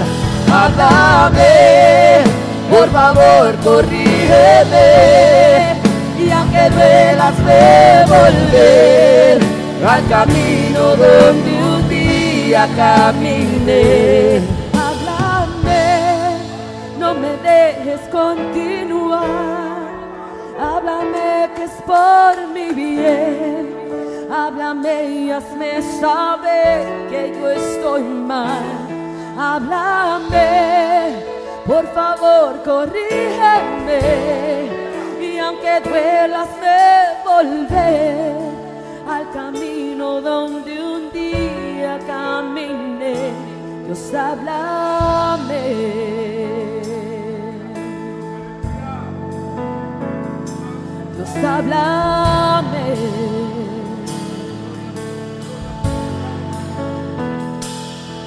[0.60, 1.56] Háblame,
[2.70, 4.90] por favor, corrígeme.
[6.24, 7.64] Y aunque duelas de
[8.14, 9.36] volver
[9.94, 13.55] al camino donde un día caminé
[14.74, 16.38] háblame,
[17.00, 19.26] no me dejes continuar.
[20.60, 23.74] Háblame que es por mi bien.
[24.32, 28.64] Háblame y hazme saber que yo estoy mal.
[29.38, 31.24] Háblame,
[31.66, 34.00] por favor, corrígeme.
[35.22, 38.36] Y aunque duelas de volver
[39.08, 42.95] al camino donde un día caminé.
[43.86, 45.62] Dios háblame.
[51.16, 52.96] Dios háblame.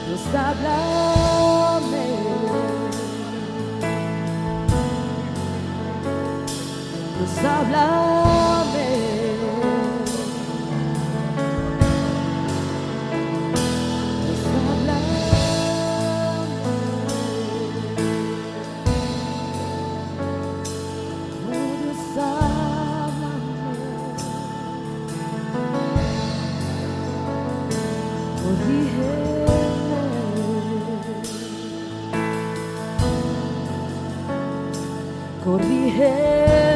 [0.07, 2.07] Dios háblame.
[7.19, 8.18] Dios háblame.
[35.59, 36.68] We have.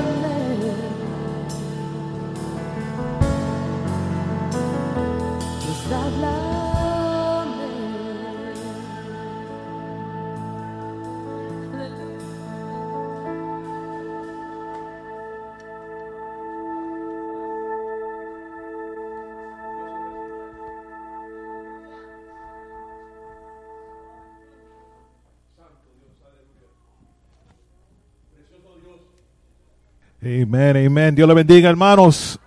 [30.25, 31.17] Amén, amén.
[31.17, 32.39] Dios le bendiga, hermanos.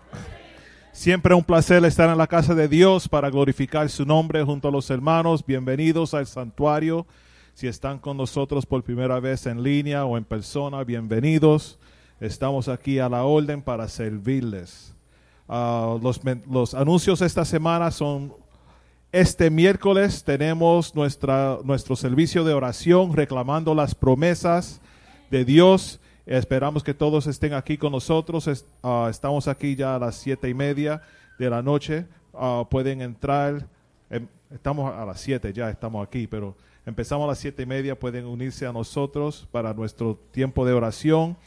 [0.94, 4.72] Siempre un placer estar en la casa de Dios para glorificar su nombre junto a
[4.72, 5.46] los hermanos.
[5.46, 7.06] Bienvenidos al santuario.
[7.54, 11.78] Si están con nosotros por primera vez en línea o en persona, bienvenidos.
[12.22, 14.96] Estamos aquí a la orden para servirles.
[15.50, 18.34] Ah, los, los anuncios esta semana son
[19.12, 24.80] este miércoles tenemos nuestra, nuestro servicio de oración reclamando las promesas
[25.30, 26.00] de Dios.
[26.26, 28.66] Esperamos que todos estén aquí con nosotros.
[28.82, 31.04] Ah, estamos aquí ya a las siete y media
[31.38, 32.06] de la noche.
[32.34, 33.68] Ah, pueden entrar.
[34.10, 36.56] em, estamos a las siete, ya estamos aquí, pero
[36.86, 37.98] empezamos a las siete y media.
[37.98, 41.38] Pueden unirse a nosotros para nuestro tiempo de oración.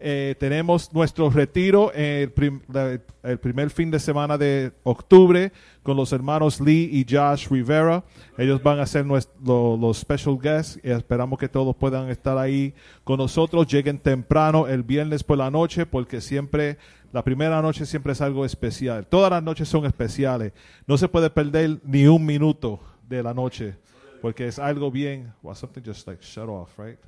[0.00, 5.50] Eh, tenemos nuestro retiro el, prim- la- el primer fin de semana de octubre
[5.82, 8.04] con los hermanos Lee y Josh Rivera.
[8.36, 12.38] Ellos van a ser nues- lo- los special guests y esperamos que todos puedan estar
[12.38, 13.66] ahí con nosotros.
[13.66, 16.78] Lleguen temprano el viernes por la noche porque siempre,
[17.12, 19.04] la primera noche siempre es algo especial.
[19.06, 20.52] Todas las noches son especiales.
[20.86, 22.78] No se puede perder ni un minuto
[23.08, 23.74] de la noche
[24.22, 25.32] porque es algo bien.
[25.42, 26.98] Well, something just like shut off, right?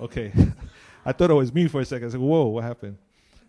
[0.00, 0.32] Okay.
[1.04, 2.08] I thought it was me for a second.
[2.08, 2.96] I said, whoa, what happened?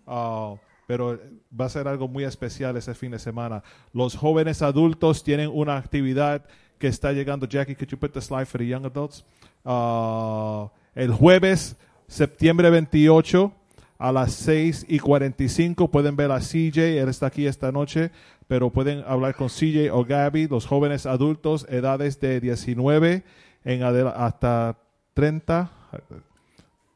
[0.07, 0.55] Uh,
[0.87, 1.19] pero
[1.51, 3.63] va a ser algo muy especial ese fin de semana.
[3.93, 6.45] Los jóvenes adultos tienen una actividad
[6.77, 7.47] que está llegando.
[7.47, 9.23] Jackie, could you put the slide for the young adults?
[9.63, 11.77] Uh, el jueves,
[12.07, 13.53] septiembre 28,
[13.97, 16.99] a las 6 y 45, pueden ver a CJ.
[16.99, 18.11] Él está aquí esta noche,
[18.47, 23.23] pero pueden hablar con CJ o Gabby, los jóvenes adultos, edades de 19
[23.63, 24.77] en hasta
[25.13, 25.71] 30.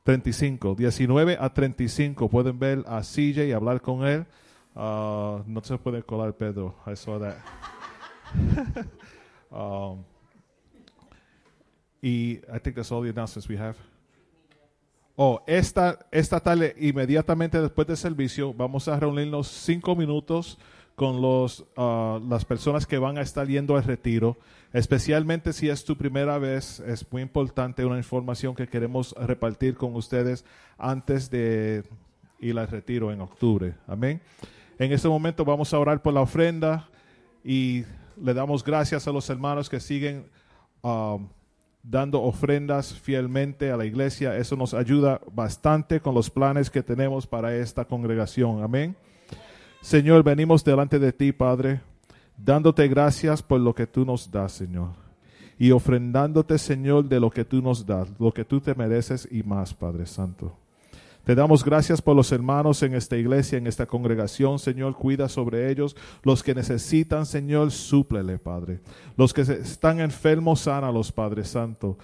[0.08, 2.30] 35, 19 a 35.
[2.30, 4.26] Pueden ver a CJ y hablar con él.
[4.74, 6.74] Ah, no se puede colar Pedro.
[6.86, 7.36] I saw that.
[9.52, 10.06] um,
[12.02, 13.76] y I think that's all the announcements we have.
[15.18, 20.58] Oh, esta, esta tarde, inmediatamente después del servicio, vamos a reunirnos cinco minutos
[20.96, 24.38] con los, ah, las personas que van a estar yendo al retiro.
[24.74, 29.96] Especialmente si es tu primera vez, es muy importante una información que queremos repartir con
[29.96, 30.44] ustedes
[30.78, 31.84] antes de
[32.40, 33.76] ir al retiro en octubre.
[33.88, 34.22] Amén.
[34.78, 36.90] En este momento vamos a orar por la ofrenda
[37.44, 37.84] y
[38.22, 40.26] le damos gracias a los hermanos que siguen
[40.82, 41.28] um,
[41.82, 44.38] dando ofrendas fielmente a la iglesia.
[44.38, 48.62] Eso nos ayuda bastante con los planes que tenemos para esta congregación.
[48.62, 48.96] Amén.
[49.82, 51.80] Señor, venimos delante de ti, Padre,
[52.38, 54.92] dándote gracias por lo que tú nos das, Señor.
[55.60, 59.42] Y ofrendándote, Señor, de lo que tú nos das, lo que tú te mereces y
[59.44, 60.56] más, Padre Santo.
[61.28, 64.96] Te damos gracias por los hermanos en esta iglesia, en esta congregación, Señor.
[64.96, 65.94] Cuida sobre ellos.
[66.24, 68.80] Los que necesitan, Señor, súplele, Padre.
[69.18, 71.98] Los que están enfermos, sánalos, Padre Santo.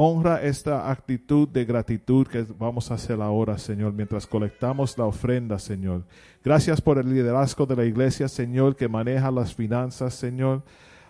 [0.00, 5.58] Honra esta actitud de gratitud que vamos a hacer ahora, Señor, mientras colectamos la ofrenda,
[5.58, 6.04] Señor.
[6.44, 10.62] Gracias por el liderazgo de la iglesia, Señor, que maneja las finanzas, Señor.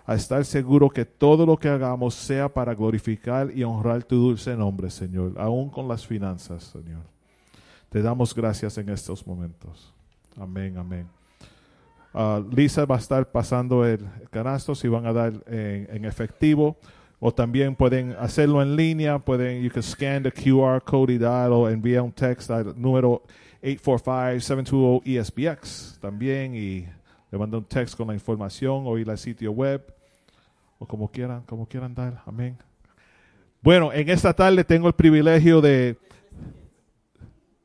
[0.06, 4.56] A estar seguro que todo lo que hagamos sea para glorificar y honrar tu dulce
[4.56, 7.02] nombre, Señor, aún con las finanzas, Señor.
[7.90, 9.92] Te damos gracias en estos momentos.
[10.34, 11.06] Amén, amén.
[12.14, 16.78] Ah, Lisa va a estar pasando el canasto si van a dar en, en efectivo
[17.20, 19.18] o también pueden hacerlo en línea.
[19.18, 23.22] Pueden, you can scan the QR code y dar o enviar un text al número
[23.62, 26.86] 845-720-ESPX E también y
[27.30, 29.82] le manda un text con la información o ir al sitio web
[30.78, 32.22] o como quieran, como quieran dar.
[32.24, 32.56] Amén.
[33.60, 35.98] Bueno, en esta tarde tengo el privilegio de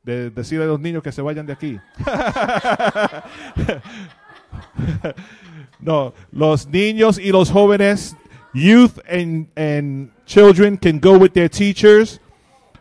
[0.03, 1.79] de decirle a los niños que se vayan de aquí.
[5.79, 8.15] no, los niños y los jóvenes,
[8.53, 12.19] youth and, and children can go with their teachers.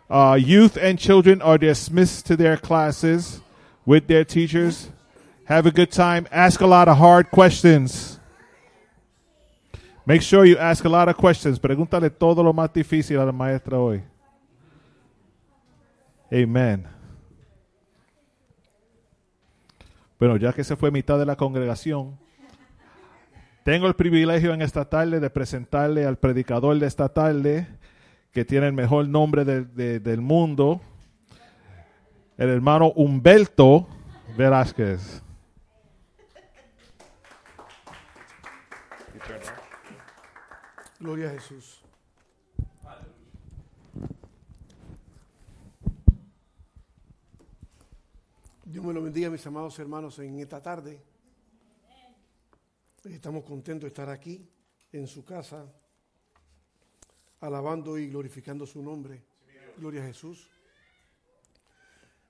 [0.08, 3.40] Uh, youth and children are dismissed to their classes
[3.86, 4.90] with their teachers.
[5.44, 6.28] Have a good time.
[6.30, 8.20] Ask a lot of hard questions.
[10.04, 11.58] Make sure you ask a lot of questions.
[11.58, 14.02] Pregúntale todo lo más difícil a la maestra hoy.
[16.32, 16.86] Amen.
[20.18, 22.18] Bueno, ya que se fue mitad de la congregación,
[23.64, 27.66] tengo el privilegio en esta tarde de presentarle al predicador de esta tarde,
[28.32, 30.80] que tiene el mejor nombre de- de- del mundo,
[32.38, 33.86] el hermano Humberto
[34.36, 35.22] Velázquez.
[40.98, 41.82] Gloria a Jesús.
[48.64, 51.00] Dios me lo bendiga, mis amados hermanos, en esta tarde.
[53.04, 54.48] Estamos contentos de estar aquí,
[54.92, 55.66] en su casa,
[57.40, 59.24] alabando y glorificando su nombre.
[59.76, 60.48] Gloria a Jesús.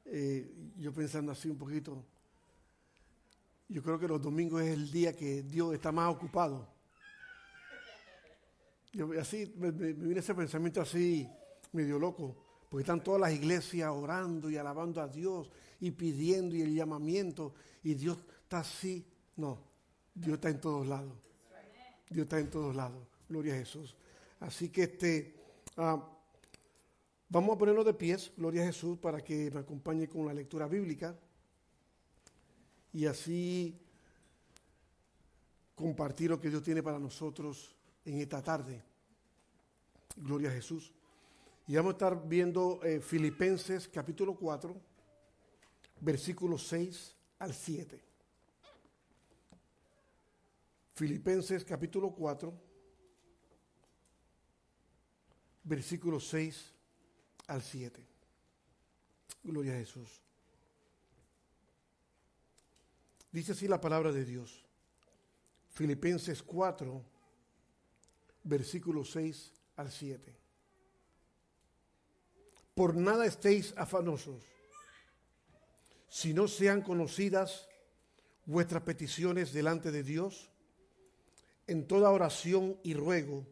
[0.07, 2.03] eh, yo pensando así un poquito,
[3.68, 6.66] yo creo que los domingos es el día que Dios está más ocupado.
[8.93, 11.29] Yo, así me, me, me viene ese pensamiento así
[11.73, 15.51] medio loco, porque están todas las iglesias orando y alabando a Dios
[15.81, 19.07] y pidiendo y el llamamiento y Dios está así.
[19.37, 19.72] No,
[20.15, 21.13] Dios está en todos lados.
[22.09, 23.07] Dios está en todos lados.
[23.29, 23.97] Gloria a Jesús.
[24.41, 25.35] Así que este,
[25.77, 26.09] ah,
[27.29, 30.67] vamos a ponernos de pies, gloria a Jesús, para que me acompañe con la lectura
[30.67, 31.17] bíblica
[32.93, 33.79] y así
[35.75, 38.83] compartir lo que Dios tiene para nosotros en esta tarde.
[40.17, 40.93] Gloria a Jesús.
[41.67, 44.77] Y vamos a estar viendo eh, Filipenses capítulo 4,
[46.01, 48.12] versículos 6 al 7.
[50.95, 52.53] Filipenses capítulo 4,
[55.64, 56.72] versículos 6
[57.47, 58.07] al 7.
[59.43, 60.20] Gloria a Jesús.
[63.30, 64.64] Dice así la palabra de Dios.
[65.70, 67.03] Filipenses 4,
[68.45, 70.36] versículos 6 al 7.
[72.74, 74.43] Por nada estéis afanosos,
[76.09, 77.66] si no sean conocidas
[78.45, 80.51] vuestras peticiones delante de Dios,
[81.73, 83.47] en toda oración y ruego,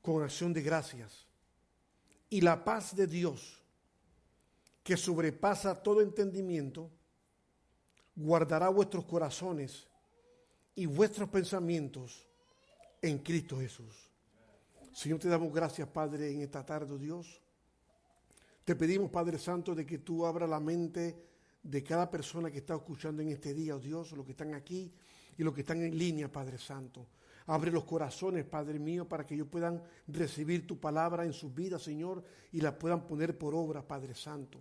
[0.00, 1.26] con acción de gracias.
[2.30, 3.62] Y la paz de Dios,
[4.82, 6.90] que sobrepasa todo entendimiento,
[8.14, 9.86] guardará vuestros corazones
[10.74, 12.26] y vuestros pensamientos
[13.02, 13.94] en Cristo Jesús.
[14.92, 17.42] Señor, te damos gracias, Padre, en esta tarde, oh Dios.
[18.64, 21.22] Te pedimos, Padre Santo, de que tú abras la mente
[21.62, 24.90] de cada persona que está escuchando en este día, oh Dios, los que están aquí
[25.36, 27.08] y los que están en línea, Padre Santo.
[27.46, 31.82] Abre los corazones, Padre mío, para que ellos puedan recibir tu palabra en sus vidas,
[31.82, 34.60] Señor, y la puedan poner por obra, Padre Santo.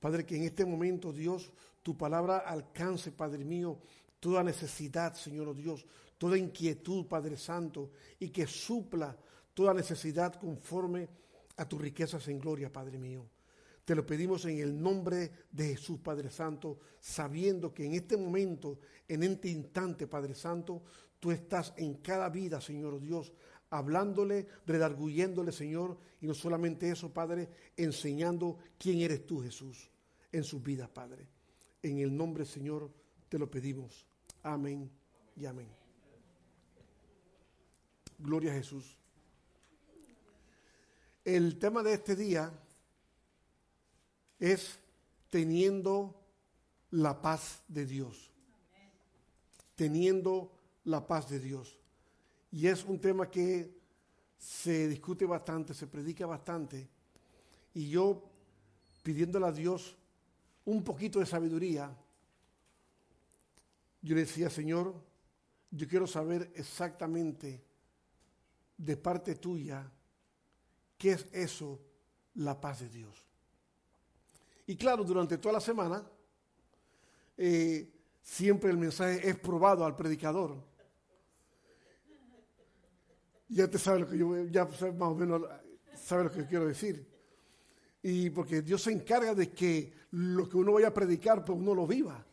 [0.00, 1.52] Padre, que en este momento, Dios,
[1.82, 3.78] tu palabra alcance, Padre mío,
[4.20, 5.84] toda necesidad, Señor oh Dios,
[6.16, 9.14] toda inquietud, Padre Santo, y que supla
[9.52, 11.08] toda necesidad conforme
[11.56, 13.26] a tus riquezas en gloria, Padre mío.
[13.84, 18.78] Te lo pedimos en el nombre de Jesús, Padre Santo, sabiendo que en este momento,
[19.06, 20.82] en este instante, Padre Santo,
[21.24, 23.32] tú estás en cada vida, Señor Dios,
[23.70, 27.48] hablándole, redarguyéndole, Señor, y no solamente eso, Padre,
[27.78, 29.90] enseñando quién eres tú, Jesús,
[30.30, 31.26] en sus vidas, Padre.
[31.82, 32.92] En el nombre, Señor,
[33.30, 34.04] te lo pedimos.
[34.42, 34.90] Amén
[35.34, 35.68] y amén.
[38.18, 38.98] Gloria a Jesús.
[41.24, 42.52] El tema de este día
[44.38, 44.78] es
[45.30, 46.20] teniendo
[46.90, 48.30] la paz de Dios.
[49.74, 50.53] Teniendo
[50.84, 51.78] la paz de Dios.
[52.50, 53.74] Y es un tema que
[54.38, 56.88] se discute bastante, se predica bastante.
[57.74, 58.22] Y yo
[59.02, 59.96] pidiéndole a Dios
[60.64, 61.94] un poquito de sabiduría,
[64.02, 64.94] yo le decía, Señor,
[65.70, 67.64] yo quiero saber exactamente
[68.76, 69.90] de parte tuya
[70.98, 71.80] qué es eso,
[72.34, 73.16] la paz de Dios.
[74.66, 76.06] Y claro, durante toda la semana,
[77.36, 77.90] eh,
[78.22, 80.73] siempre el mensaje es probado al predicador.
[83.48, 85.42] Ya te sabe lo que yo, ya más o menos
[85.94, 87.06] sabe lo que quiero decir.
[88.02, 91.74] Y porque Dios se encarga de que lo que uno vaya a predicar, pues uno
[91.74, 92.24] lo viva.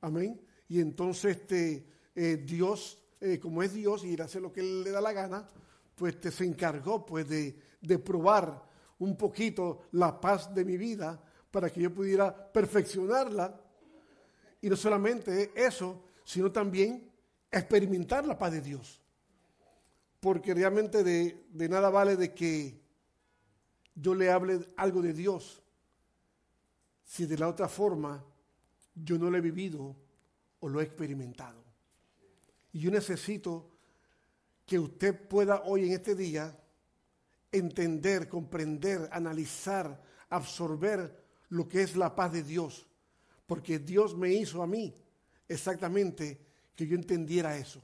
[0.00, 0.40] Amén.
[0.68, 5.00] Y entonces este, eh, Dios, eh, como es Dios y hace lo que le da
[5.00, 5.48] la gana,
[5.94, 8.62] pues te se encargó pues de, de probar
[8.98, 13.60] un poquito la paz de mi vida para que yo pudiera perfeccionarla.
[14.60, 17.10] Y no solamente eso, sino también
[17.50, 19.00] experimentar la paz de Dios.
[20.20, 22.80] Porque realmente de, nada vale de que
[23.94, 25.62] yo le hable algo de Dios
[27.04, 28.24] si de la otra forma
[28.94, 29.96] yo no lo he vivido
[30.60, 31.64] o lo he experimentado.
[32.72, 33.70] Y yo necesito
[34.66, 36.56] que usted pueda hoy en este día
[37.50, 42.86] entender, comprender, analizar, absorber lo que es la paz de Dios,
[43.46, 44.94] porque Dios me hizo a mí
[45.48, 46.38] exactamente
[46.74, 47.82] que yo entendiera eso.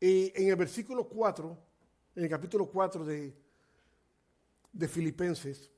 [0.00, 1.58] En el versículo 4,
[2.16, 3.34] en el capítulo 4 de,
[4.72, 5.70] de Filipenses,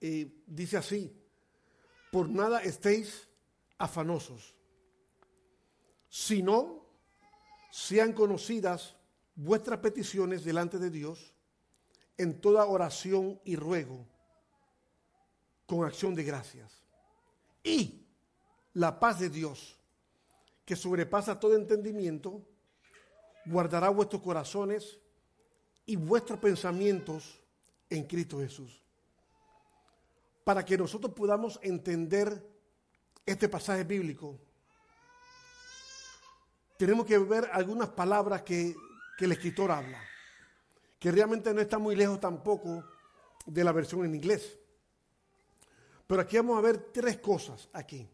[0.00, 1.12] eh, dice así,
[2.10, 3.28] por nada estéis
[3.78, 4.54] afanosos,
[6.08, 6.86] sino
[7.70, 8.96] sean conocidas
[9.34, 11.34] vuestras peticiones delante de Dios
[12.16, 14.06] en toda oración y ruego
[15.66, 16.82] con acción de gracias.
[17.62, 18.06] Y
[18.74, 19.78] la paz de Dios,
[20.64, 22.44] que sobrepasa todo entendimiento,
[23.50, 24.98] guardará vuestros corazones
[25.86, 27.40] y vuestros pensamientos
[27.88, 28.80] en Cristo Jesús.
[30.44, 32.44] para que nosotros podamos entender
[33.24, 34.36] este pasaje bíblico,
[36.76, 38.74] tenemos que ver algunas palabras que,
[39.16, 40.00] que el escritor habla,
[40.98, 42.82] que realmente no está muy lejos tampoco
[43.46, 44.58] de la versión en inglés.
[46.06, 48.08] Pero aquí vamos a ver tres cosas aquí.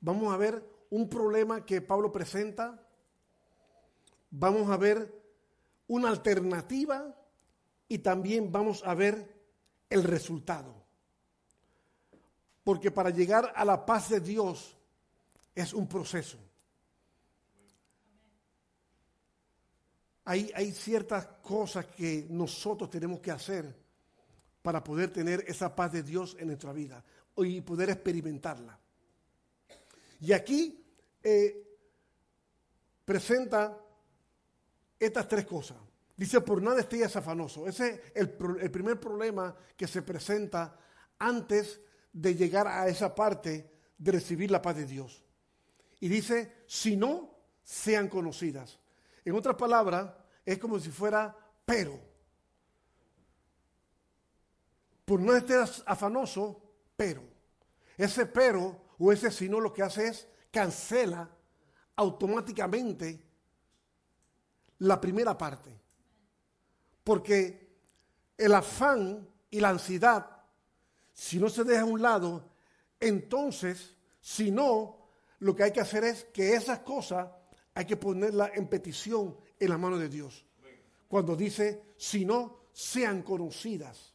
[0.00, 2.85] Vamos a ver un problema que Pablo presenta,
[4.30, 5.12] vamos a ver
[5.88, 7.14] una alternativa
[7.88, 9.34] y también vamos a ver
[9.88, 10.74] el resultado.
[12.64, 14.76] Porque para llegar a la paz de Dios
[15.54, 16.38] es un proceso.
[20.24, 23.72] Hay, hay ciertas cosas que nosotros tenemos que hacer
[24.60, 27.04] para poder tener esa paz de Dios en nuestra vida
[27.36, 28.76] y poder experimentarla.
[30.20, 30.84] Y aquí
[31.22, 31.78] eh,
[33.04, 33.78] presenta
[34.98, 35.78] estas tres cosas.
[36.16, 37.66] Dice, por nada estéis afanoso.
[37.68, 40.78] Ese es el, el, primer problema que se presenta
[41.18, 41.80] antes
[42.12, 45.22] de llegar a esa parte de recibir la paz de Dios.
[46.00, 48.78] Y dice, si no, sean conocidas.
[49.24, 51.36] En otras palabras, es como si fuera
[51.66, 51.98] pero.
[55.04, 56.62] Por no estés afanoso,
[56.96, 57.22] pero.
[57.98, 61.28] Ese pero o ese si no lo que hace es cancela
[61.96, 63.25] automáticamente
[64.78, 65.70] la primera parte.
[67.02, 67.66] Porque
[68.36, 70.26] el afán y la ansiedad,
[71.12, 72.50] si no se deja a un lado,
[73.00, 75.08] entonces, si no,
[75.40, 77.28] lo que hay que hacer es que esas cosas
[77.74, 80.44] hay que ponerlas en petición en la mano de Dios.
[81.08, 84.14] Cuando dice, si no, sean conocidas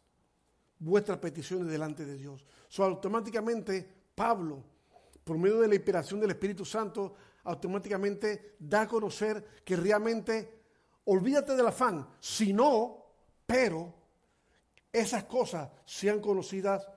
[0.79, 2.43] vuestras peticiones delante de Dios.
[2.67, 4.63] So, automáticamente Pablo,
[5.23, 10.61] por medio de la inspiración del Espíritu Santo, automáticamente da a conocer que realmente,
[11.05, 13.05] olvídate del afán, si no,
[13.45, 13.93] pero
[14.91, 16.87] esas cosas sean conocidas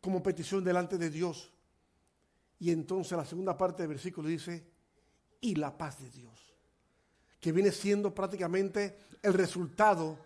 [0.00, 1.52] como petición delante de Dios.
[2.58, 4.66] Y entonces la segunda parte del versículo dice,
[5.40, 6.54] y la paz de Dios,
[7.38, 10.18] que viene siendo prácticamente el resultado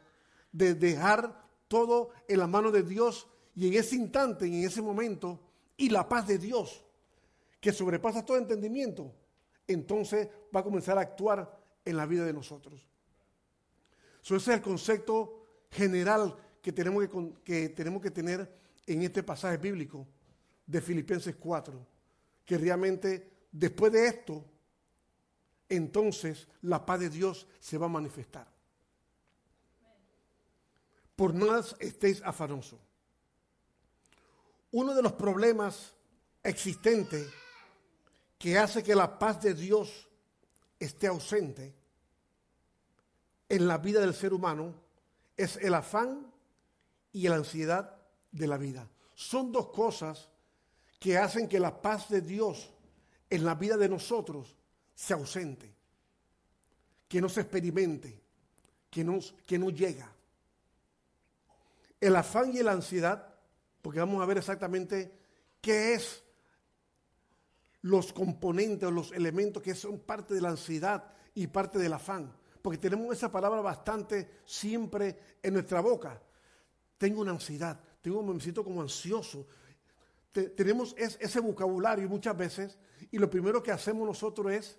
[0.51, 5.41] de dejar todo en la mano de Dios y en ese instante, en ese momento,
[5.77, 6.85] y la paz de Dios,
[7.61, 9.15] que sobrepasa todo entendimiento,
[9.67, 12.87] entonces va a comenzar a actuar en la vida de nosotros.
[14.23, 18.51] ese es el concepto general que tenemos que, que tenemos que tener
[18.87, 20.07] en este pasaje bíblico
[20.67, 21.87] de Filipenses 4,
[22.45, 24.45] que realmente después de esto,
[25.69, 28.53] entonces la paz de Dios se va a manifestar.
[31.17, 32.81] Por nada estéis afanosos.
[34.73, 35.95] Uno de los problemas
[36.43, 37.29] existentes
[38.45, 40.07] que hace que la paz de Dios
[40.79, 41.75] esté ausente
[43.49, 44.75] en la vida del ser humano
[45.35, 46.31] es el afán
[47.11, 47.97] y la ansiedad
[48.31, 48.87] de la vida.
[49.15, 50.29] Son dos cosas
[51.01, 52.71] que hacen que la paz de Dios
[53.31, 54.55] en la vida de nosotros
[54.95, 55.75] se ausente,
[57.09, 58.21] que no se experimente,
[58.91, 60.13] que no, que no llega.
[61.99, 63.27] El afán y la ansiedad
[63.81, 65.19] porque vamos a ver exactamente
[65.63, 66.24] qué es
[67.85, 71.05] los componentes o los elementos que son parte de la ansiedad
[71.35, 72.35] y parte del afán.
[72.63, 76.19] Porque tenemos esa palabra bastante siempre en nuestra boca.
[76.97, 79.47] Tengo una ansiedad, tengo, me siento como ansioso.
[80.33, 82.79] tenemos ese vocabulario muchas veces
[83.11, 84.79] y lo primero que hacemos nosotros es,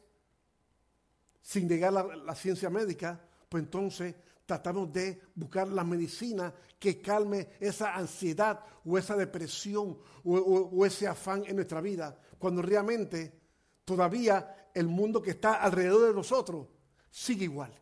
[1.43, 7.49] sin llegar a la ciencia médica, pues entonces tratamos de buscar la medicina que calme
[7.59, 13.39] esa ansiedad o esa depresión o, ese afán en nuestra vida, cuando realmente
[13.85, 16.67] todavía el mundo que está alrededor de nosotros
[17.09, 17.73] sigue igual.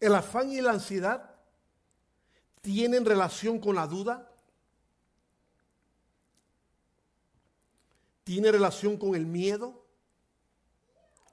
[0.00, 1.34] El afán y la ansiedad
[2.60, 4.30] tienen relación con la duda,
[8.22, 9.84] tiene relación con el miedo,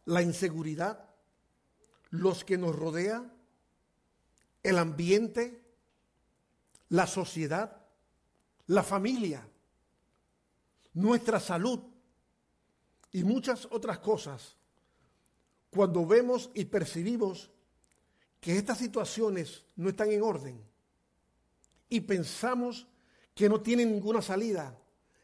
[0.06, 1.10] la inseguridad,
[2.10, 3.32] los que nos rodean,
[4.64, 5.62] el ambiente,
[6.89, 7.82] la sociedad,
[8.68, 9.47] la familia,
[10.96, 11.80] nuestra salud
[13.12, 14.58] y muchas otras cosas,
[15.70, 17.52] cuando vemos y percibimos
[18.39, 20.60] que estas situaciones no están en orden
[21.88, 22.88] y pensamos
[23.36, 24.76] que no tienen ninguna salida,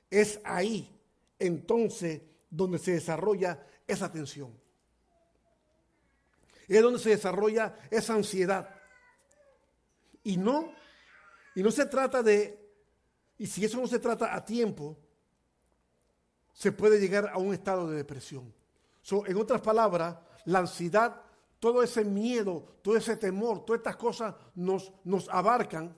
[0.10, 0.96] es ahí
[1.40, 4.62] entonces donde se desarrolla esa tensión
[6.78, 8.70] es donde se desarrolla esa ansiedad.
[10.24, 10.74] Y no,
[11.56, 12.58] y no se trata de,
[13.38, 14.98] y si eso no se trata a tiempo,
[16.54, 18.54] se puede llegar a un estado de depresión.
[19.28, 21.22] en otras palabras, la ansiedad,
[21.60, 25.95] todo ese miedo, todo ese temor, todas estas cosas nos, nos abarcan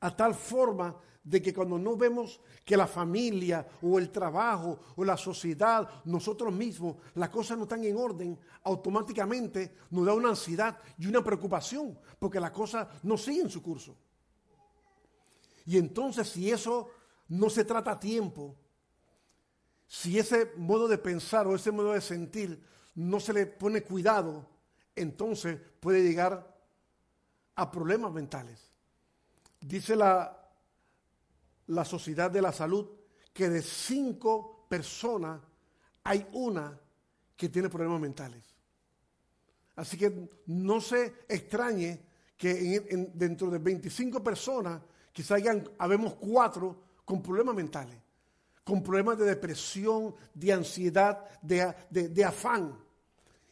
[0.00, 0.96] a tal forma
[1.26, 6.52] de que cuando no vemos que la familia o el trabajo o la sociedad, nosotros
[6.52, 11.98] mismos, las cosas no están en orden, automáticamente nos da una ansiedad y una preocupación
[12.20, 13.96] porque las cosas no siguen su curso.
[15.64, 16.90] Y entonces si eso
[17.28, 18.54] no se trata a tiempo,
[19.86, 22.62] si ese modo de pensar o ese modo de sentir
[22.96, 24.48] no se le pone cuidado,
[24.94, 26.56] entonces puede llegar
[27.54, 28.70] a problemas mentales.
[29.60, 30.36] Dice la,
[31.68, 32.86] la Sociedad de la Salud
[33.32, 35.40] que de cinco personas
[36.04, 36.78] hay una
[37.36, 38.44] que tiene problemas mentales.
[39.76, 42.00] Así que no se extrañe
[42.36, 44.80] que en- en- dentro de 25 personas
[45.12, 47.98] quizá hayan, habemos cuatro con problemas mentales,
[48.66, 52.76] con problemas de depresión, de ansiedad, de, de- afán.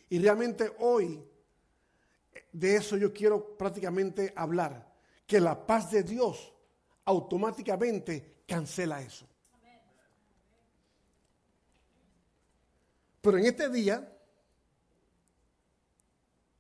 [0.09, 1.25] Y realmente hoy
[2.51, 4.93] de eso yo quiero prácticamente hablar,
[5.25, 6.53] que la paz de Dios
[7.05, 9.29] automáticamente cancela eso.
[13.21, 14.13] Pero en este día,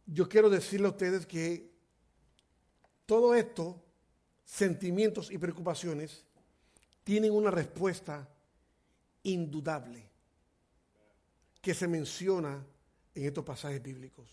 [0.06, 1.72] yo quiero decirle a ustedes que
[3.04, 3.82] todo esto,
[4.44, 6.24] sentimientos y preocupaciones,
[7.02, 8.28] tienen una respuesta
[9.24, 10.10] indudable
[11.60, 12.64] que se menciona
[13.14, 14.28] en estos pasajes bíblicos.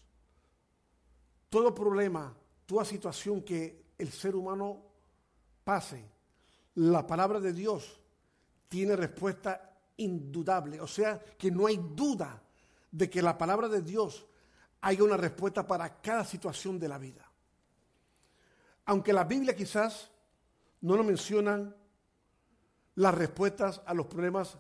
[1.49, 2.35] Todo problema,
[2.65, 4.83] toda situación que el ser humano
[5.63, 6.03] pase,
[6.75, 7.99] la palabra de Dios
[8.67, 10.79] tiene respuesta indudable.
[10.81, 12.41] O sea, que no hay duda
[12.91, 14.25] de que la palabra de Dios
[14.81, 17.29] haya una respuesta para cada situación de la vida.
[18.85, 20.09] Aunque la Biblia quizás
[20.81, 21.75] no lo mencionan
[22.95, 24.57] las respuestas a los problemas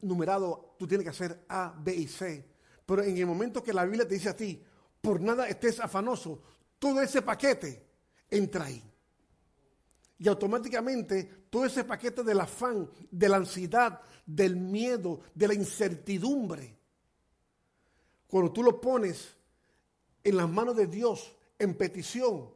[0.00, 2.44] numerados, tú tienes que hacer A, B y C.
[2.86, 4.62] Pero en el momento que la Biblia te dice a ti,
[5.00, 6.42] por nada estés afanoso,
[6.78, 7.86] todo ese paquete
[8.30, 8.82] entra ahí.
[10.18, 16.78] Y automáticamente todo ese paquete del afán, de la ansiedad, del miedo, de la incertidumbre,
[18.26, 19.34] cuando tú lo pones
[20.22, 22.50] en las manos de Dios en petición,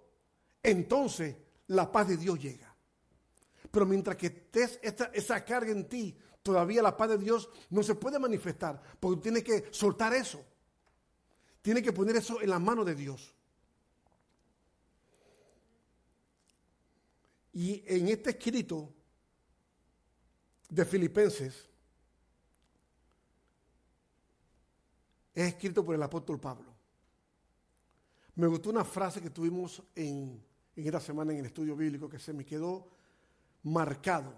[0.62, 1.34] entonces
[1.68, 2.74] la paz de Dios llega.
[3.70, 7.82] Pero mientras que estés esa, esa carga en ti, todavía la paz de Dios no
[7.82, 10.44] se puede manifestar, porque tú tienes que soltar eso.
[11.62, 13.34] Tienes que poner eso en las manos de Dios.
[17.52, 18.92] Y en este escrito
[20.68, 21.68] de Filipenses,
[25.34, 26.72] es escrito por el apóstol Pablo.
[28.34, 30.42] Me gustó una frase que tuvimos en,
[30.74, 32.88] en esta semana en el estudio bíblico que se me quedó
[33.62, 34.34] marcado.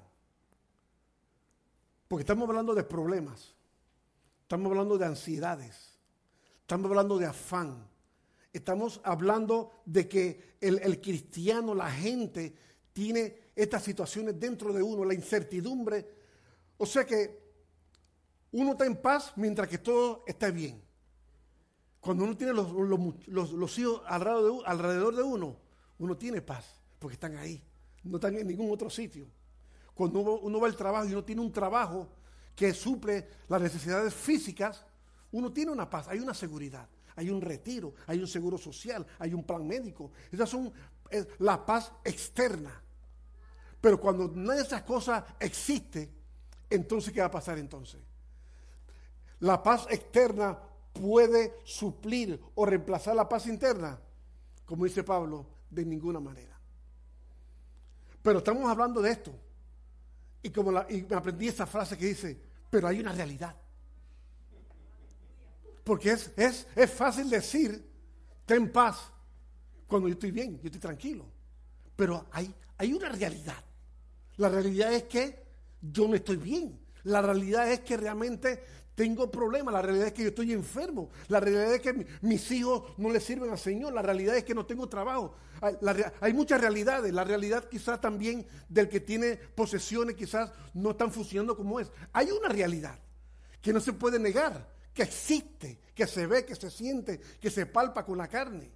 [2.09, 3.55] Porque estamos hablando de problemas,
[4.43, 5.99] estamos hablando de ansiedades,
[6.61, 7.89] estamos hablando de afán,
[8.53, 12.55] estamos hablando de que el, el cristiano, la gente,
[12.93, 16.09] tiene estas situaciones dentro de uno, la incertidumbre.
[16.77, 17.43] O sea que
[18.53, 20.81] uno está en paz mientras que todo está bien.
[22.01, 25.57] Cuando uno tiene los, los, los- los hijos alrededor alrededor de uno,
[25.99, 26.67] uno tiene paz,
[26.99, 27.63] porque están ahí,
[28.05, 29.27] no están en ningún otro sitio.
[29.95, 32.09] Cuando uno, va al trabajo y uno tiene un trabajo
[32.55, 34.85] que suple las necesidades físicas,
[35.33, 39.35] uno tiene una paz, hay una seguridad, hay un retiro, hay un seguro social, hay
[39.35, 40.13] un plan médico.
[40.31, 40.73] Esas son
[41.11, 42.83] es la paz externa.
[43.81, 46.11] Pero cuando nada de esas cosas existe,
[46.71, 48.01] entonces ¿qué va a pasar entonces?
[49.41, 50.59] La paz externa
[50.93, 54.01] puede suplir o reemplazar la paz interna,
[54.65, 56.59] como dice Pablo, de ninguna manera.
[58.23, 59.44] Pero estamos hablando de esto.
[60.45, 62.39] Y como y me aprendí esa frase que dice,
[62.71, 63.57] pero hay una realidad.
[65.83, 67.83] Porque es, es, es fácil decir,
[68.45, 69.11] ten paz,
[69.87, 71.27] cuando yo estoy bien, yo estoy tranquilo.
[71.97, 73.65] Pero hay, hay una realidad.
[74.37, 75.47] La realidad es que
[75.81, 76.79] yo no estoy bien.
[77.05, 78.63] La realidad es que realmente
[78.95, 79.75] tengo problemas.
[79.75, 81.11] La realidad es que yo estoy enfermo.
[81.29, 83.93] La realidad es que mi- mis hijos no le sirven al Señor.
[83.93, 85.35] La realidad es que no tengo trabajo.
[86.21, 87.13] Hay muchas realidades.
[87.13, 91.91] La realidad quizás también del que tiene posesiones quizás no están funcionando como es.
[92.13, 92.99] Hay una realidad
[93.61, 97.67] que no se puede negar, que existe, que se ve, que se siente, que se
[97.67, 98.71] palpa con la carne.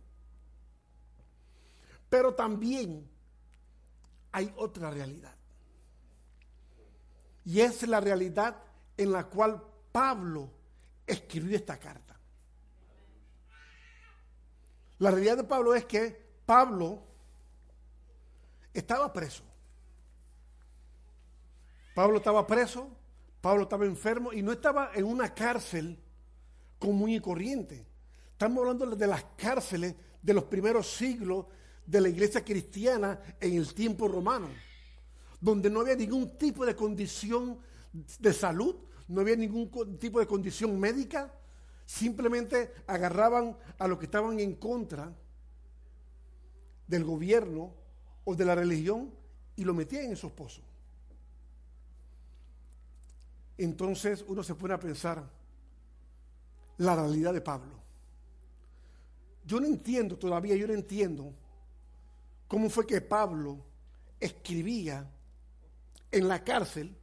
[2.08, 3.06] Pero también
[4.32, 5.34] hay otra realidad.
[7.44, 8.56] Y es la realidad
[8.96, 9.62] en la cual
[9.92, 10.50] Pablo
[11.06, 12.18] escribió esta carta.
[14.98, 17.02] La realidad de Pablo es que Pablo
[18.72, 19.44] estaba preso.
[21.94, 22.88] Pablo estaba preso,
[23.40, 25.98] Pablo estaba enfermo y no estaba en una cárcel
[26.78, 27.86] común y corriente.
[28.32, 31.46] Estamos hablando de las cárceles de los primeros siglos
[31.84, 34.48] de la iglesia cristiana en el tiempo romano,
[35.40, 37.58] donde no había ningún tipo de condición
[37.92, 38.76] de salud,
[39.08, 41.32] no había ningún tipo de condición médica,
[41.84, 45.12] simplemente agarraban a los que estaban en contra
[46.86, 47.72] del gobierno
[48.24, 49.10] o de la religión
[49.56, 50.64] y lo metían en esos pozos.
[53.56, 55.28] Entonces uno se pone a pensar
[56.76, 57.74] la realidad de Pablo.
[59.44, 61.32] Yo no entiendo todavía, yo no entiendo
[62.46, 63.64] cómo fue que Pablo
[64.20, 65.10] escribía
[66.10, 66.94] en la cárcel,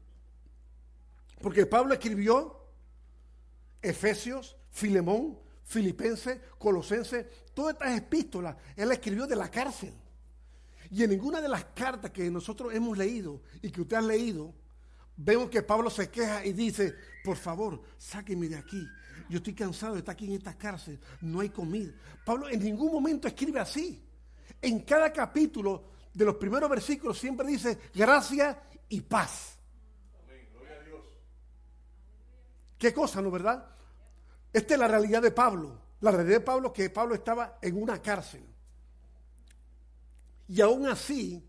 [1.45, 2.59] porque Pablo escribió
[3.79, 9.93] Efesios, Filemón, Filipenses, Colosenses, todas estas epístolas, él las escribió de la cárcel.
[10.89, 14.55] Y en ninguna de las cartas que nosotros hemos leído y que usted ha leído,
[15.17, 18.83] vemos que Pablo se queja y dice, por favor, sáquenme de aquí.
[19.29, 21.93] Yo estoy cansado de estar aquí en esta cárcel, no hay comida.
[22.25, 24.03] Pablo en ningún momento escribe así.
[24.59, 29.54] En cada capítulo de los primeros versículos siempre dice gracia y paz.
[32.85, 33.65] ¿Qué cosa, no verdad?
[34.53, 35.75] Esta es la realidad de Pablo.
[36.01, 38.45] La realidad de Pablo es que Pablo estaba en una cárcel.
[40.47, 41.43] Y aún así,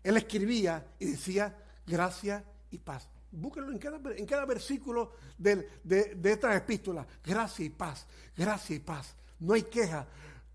[0.00, 3.08] él escribía y decía gracia y paz.
[3.32, 7.04] Búsquenlo en cada, en cada versículo de, de estas epístolas.
[7.24, 8.06] Gracia y paz,
[8.36, 9.16] gracia y paz.
[9.40, 10.06] No hay queja.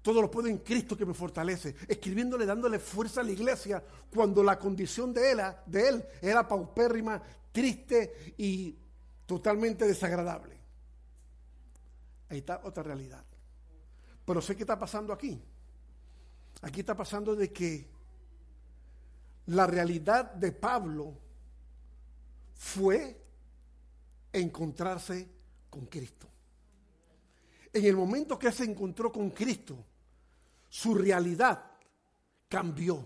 [0.01, 1.75] Todo lo puedo en Cristo que me fortalece.
[1.89, 3.83] Escribiéndole, dándole fuerza a la iglesia
[4.13, 7.21] cuando la condición de él, de él era paupérrima,
[7.51, 8.77] triste y
[9.25, 10.57] totalmente desagradable.
[12.29, 13.23] Ahí está otra realidad.
[14.25, 15.41] Pero sé qué está pasando aquí.
[16.61, 17.87] Aquí está pasando de que
[19.47, 21.13] la realidad de Pablo
[22.55, 23.21] fue
[24.33, 25.29] encontrarse
[25.69, 26.27] con Cristo.
[27.71, 29.77] En el momento que se encontró con Cristo,
[30.69, 31.63] su realidad
[32.47, 33.05] cambió.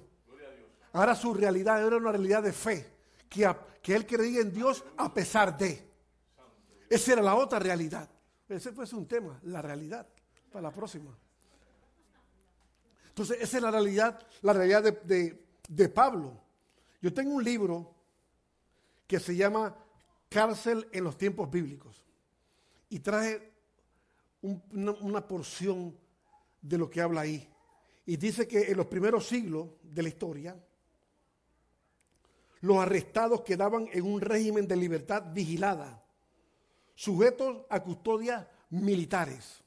[0.94, 2.94] Ahora su realidad era una realidad de fe,
[3.28, 3.52] que,
[3.82, 5.89] que él creía en Dios a pesar de.
[6.90, 8.10] Esa era la otra realidad.
[8.48, 10.08] Ese fue un tema, la realidad,
[10.52, 11.16] para la próxima.
[13.10, 16.42] Entonces, esa es la realidad, la realidad de, de- de Pablo.
[17.02, 17.94] Yo tengo un libro
[19.06, 19.76] que se llama
[20.30, 22.04] Cárcel en los tiempos bíblicos.
[22.90, 23.52] Y traje
[24.42, 25.96] un- una, una porción
[26.62, 27.48] de lo que habla ahí.
[28.06, 30.58] Y dice que en los primeros siglos de la historia,
[32.62, 36.04] los arrestados quedaban en un régimen de libertad vigilada,
[37.00, 39.64] sujetos a custodias militares.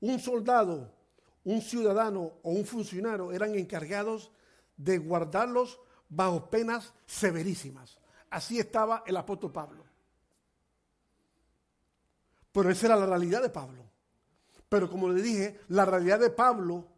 [0.00, 0.92] Un soldado,
[1.44, 4.32] un ciudadano o un funcionario eran encargados
[4.76, 5.78] de guardarlos
[6.08, 7.96] bajo penas severísimas.
[8.28, 9.84] Así estaba el apóstol Pablo.
[12.50, 13.84] Pero esa era la realidad de Pablo.
[14.68, 16.88] Pero como le dije, la realidad de Pablo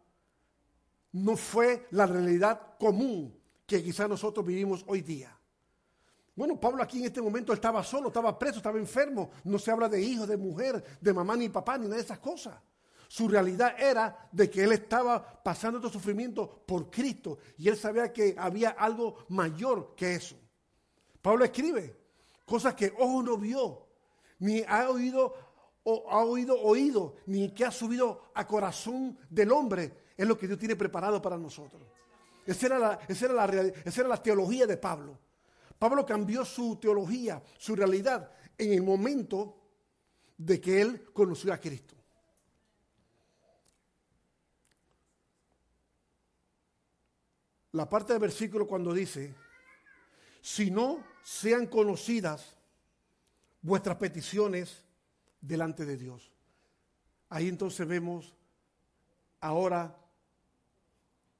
[1.11, 5.37] no fue la realidad común que quizás nosotros vivimos hoy día.
[6.35, 9.31] Bueno, Pablo aquí en este momento estaba solo, estaba preso, estaba enfermo.
[9.43, 12.19] No se habla de hijo, de mujer, de mamá ni papá, ni nada de esas
[12.19, 12.55] cosas.
[13.07, 18.11] Su realidad era de que él estaba pasando este sufrimiento por Cristo y él sabía
[18.11, 20.35] que había algo mayor que eso.
[21.21, 21.95] Pablo escribe
[22.45, 23.85] cosas que ojo no vio,
[24.39, 25.35] ni ha oído
[25.83, 30.05] o ha oído oído, ni que ha subido a corazón del hombre.
[30.17, 31.83] Es lo que Dios tiene preparado para nosotros.
[32.45, 35.19] Esa era la, esa era la, esa era la teología de Pablo.
[35.79, 39.57] Pablo cambió su teología, su realidad, en el momento
[40.37, 41.95] de que él conoció a Cristo.
[47.71, 49.33] La parte del versículo cuando dice,
[50.41, 52.55] si no sean conocidas
[53.61, 54.83] vuestras peticiones
[55.41, 56.31] delante de Dios.
[57.29, 58.35] Ahí entonces vemos,
[59.39, 59.97] ahora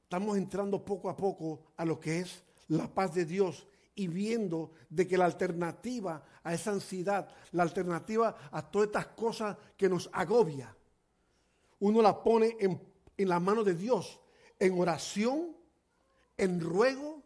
[0.03, 4.71] estamos entrando poco a poco a lo que es la paz de Dios y viendo
[4.89, 10.09] de que la alternativa a esa ansiedad, la alternativa a todas estas cosas que nos
[10.13, 10.75] agobia,
[11.79, 12.81] uno la pone en,
[13.17, 14.19] la mano de Dios,
[14.59, 15.55] en oración,
[16.37, 17.23] en ruego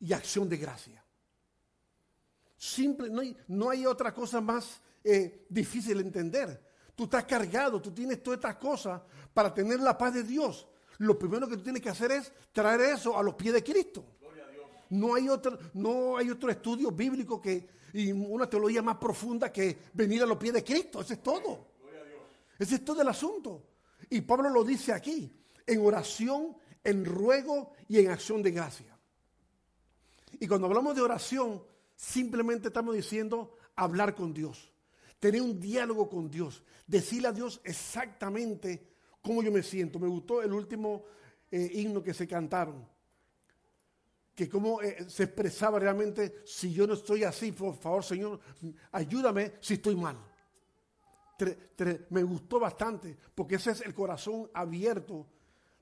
[0.00, 1.04] y acción de gracia.
[2.56, 6.68] Simple, no hay, no hay otra cosa más eh, difícil de entender.
[6.94, 9.00] Tú estás cargado, tú tienes todas estas cosas
[9.32, 10.66] para tener la paz de Dios.
[10.98, 14.17] Lo primero que tú tienes que hacer es traer eso a los pies de Cristo.
[14.90, 19.76] No hay otro, no hay otro estudio bíblico que, y una teología más profunda que
[19.94, 21.00] venir a los pies de Cristo.
[21.00, 21.68] Eso es todo.
[22.58, 23.62] Ese es todo el asunto.
[24.10, 25.32] Y Pablo lo dice aquí,
[25.66, 28.98] en oración, en ruego y en acción de gracia.
[30.40, 31.62] Y cuando hablamos de oración,
[31.94, 34.72] simplemente estamos diciendo hablar con Dios,
[35.18, 38.88] tener un diálogo con Dios, decirle a Dios exactamente
[39.22, 39.98] cómo yo me siento.
[39.98, 41.04] Me gustó el último
[41.50, 42.86] eh, himnos que se cantaron,
[44.38, 48.38] que cómo eh, se expresaba realmente, si yo no estoy así, por favor Señor,
[48.92, 50.16] ayúdame si estoy mal.
[52.10, 55.26] Me gustó bastante, porque ese es el corazón abierto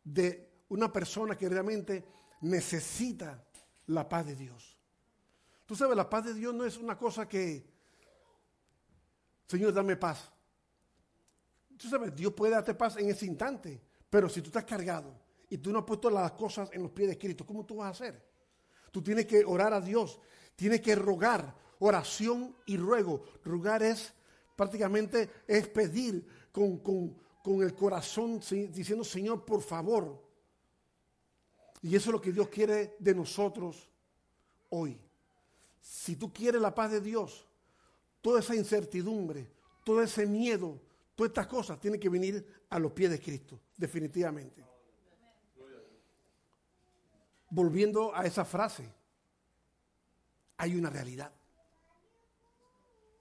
[0.02, 2.02] de una persona que realmente
[2.40, 3.44] necesita
[3.88, 4.74] la paz de Dios.
[5.66, 7.62] Tú sabes, la paz de Dios no es una cosa que,
[9.46, 10.32] Señor, dame paz.
[11.76, 13.78] Tú sabes, Dios puede darte paz en ese instante,
[14.08, 15.12] pero si tú estás cargado
[15.50, 17.88] y tú no has puesto las cosas en los pies de Cristo, ¿cómo tú vas
[17.88, 18.35] a hacer?
[18.96, 20.18] Tú tienes que orar a Dios,
[20.54, 23.26] tienes que rogar, oración y ruego.
[23.44, 24.14] Rogar es
[24.56, 27.14] prácticamente es pedir con, con-
[27.44, 28.40] con el corazón,
[28.70, 30.18] diciendo, Señor, por favor.
[31.82, 33.86] Y eso es lo que Dios quiere de nosotros
[34.70, 34.98] hoy.
[35.78, 37.46] Si tú quieres la paz de Dios,
[38.22, 39.46] toda esa incertidumbre,
[39.84, 40.80] todo ese miedo,
[41.14, 44.64] todas estas cosas tienen que venir a los pies de Cristo, definitivamente.
[47.50, 48.92] Volviendo a esa frase,
[50.56, 51.32] hay una realidad.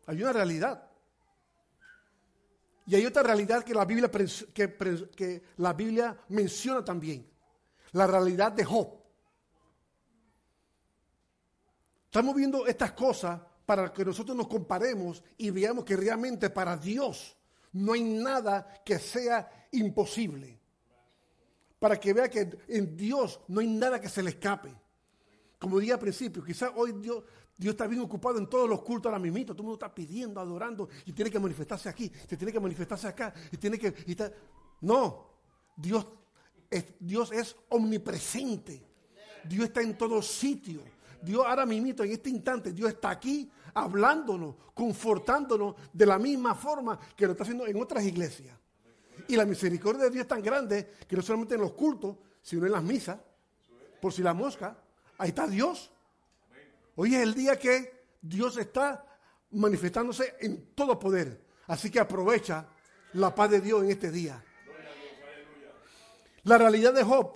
[0.07, 0.89] Hay una realidad.
[2.88, 7.27] Y hay otra realidad que la Biblia, que la Biblia menciona también.
[7.93, 9.06] La realidad de Job.
[12.06, 17.35] Estamos viendo estas cosas para que nosotros nos comparemos y veamos que realmente para Dios
[17.73, 20.61] no hay nada que sea imposible.
[21.86, 24.74] Para que vea que en Dios no hay nada que se le escape.
[25.60, 27.24] Como dije al principio, quizás hoy Dios,
[27.56, 29.45] Dios está bien ocupado en todos los cultos ahora mismo.
[29.45, 33.07] Todo el mundo está pidiendo, adorando y tiene que manifestarse aquí, se tiene que manifestarse
[33.07, 33.94] acá y tiene que...
[34.82, 35.28] No,
[35.78, 36.07] Dios
[36.72, 38.84] es, Dios es omnipresente.
[39.48, 40.82] Dios está en todo sitio.
[41.22, 46.99] Dios ahora mismo, en este instante, Dios está aquí hablándonos, confortándonos de la misma forma
[47.16, 48.57] que lo está haciendo en otras iglesias.
[49.27, 52.65] Y la misericordia de Dios es tan grande que no solamente en los cultos, sino
[52.65, 53.17] en las misas,
[54.01, 54.77] por si la mosca,
[55.17, 55.91] ahí está Dios.
[56.95, 59.05] Hoy es el día que Dios está
[59.51, 61.43] manifestándose en todo poder.
[61.67, 62.67] Así que aprovecha
[63.13, 64.43] la paz de Dios en este día.
[66.43, 67.33] La realidad de Job.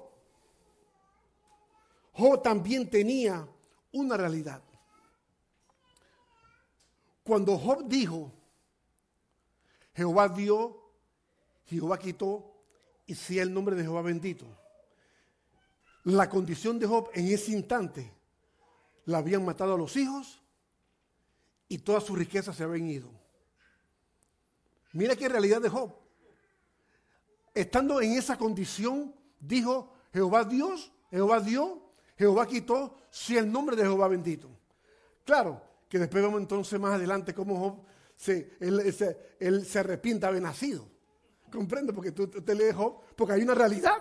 [2.14, 3.48] Job también tenía
[3.92, 4.62] una realidad.
[7.24, 8.32] Cuando Job dijo,
[9.94, 10.79] Jehová dio,
[11.76, 12.56] Jehová quitó,
[13.06, 14.46] y sea el nombre de Jehová bendito.
[16.04, 18.14] La condición de Job en ese instante,
[19.06, 20.40] la habían matado a los hijos
[21.68, 23.10] y todas sus riquezas se habían ido.
[24.94, 25.94] Mira qué realidad de Job.
[27.54, 31.82] Estando en esa condición, dijo Jehová Dios, Jehová dio,
[32.18, 34.48] Jehová quitó, si el nombre de Jehová bendito.
[35.26, 37.84] Claro, que después vemos entonces más adelante cómo Job
[38.16, 39.66] se, él,
[40.20, 40.86] de haber nacido.
[41.50, 43.98] Comprende, porque tú te lees Job, porque hay una realidad.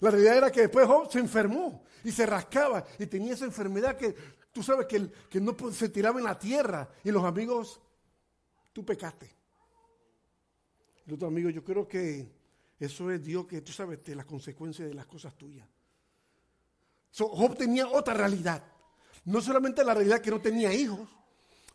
[0.00, 3.96] La realidad era que después Job se enfermó y se rascaba y tenía esa enfermedad
[3.96, 4.14] que
[4.52, 7.80] tú sabes que, que no se tiraba en la tierra y los amigos,
[8.72, 9.34] tú pecaste.
[11.06, 12.30] El otro amigo, yo creo que
[12.78, 15.66] eso es Dios que tú sabes de las consecuencias de las cosas tuyas.
[17.10, 18.62] So, Job tenía otra realidad.
[19.24, 21.08] No solamente la realidad que no tenía hijos,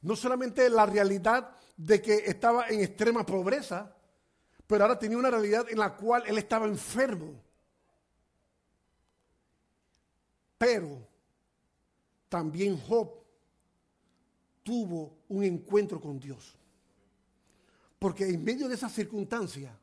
[0.02, 3.96] no solamente la realidad de que estaba en extrema pobreza,
[4.68, 7.34] pero ahora tenía una realidad en la cual él estaba enfermo.
[10.58, 11.06] Pero
[12.30, 13.10] también Job
[14.64, 16.56] tuvo un encuentro con Dios.
[18.00, 19.78] Porque en medio de esa circunstancia,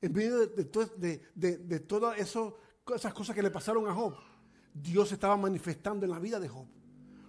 [0.00, 3.94] en medio de, de to- de- de- de todas esas cosas que le pasaron a
[3.94, 4.14] Job,
[4.74, 6.66] Dios estaba manifestando en la vida de Job.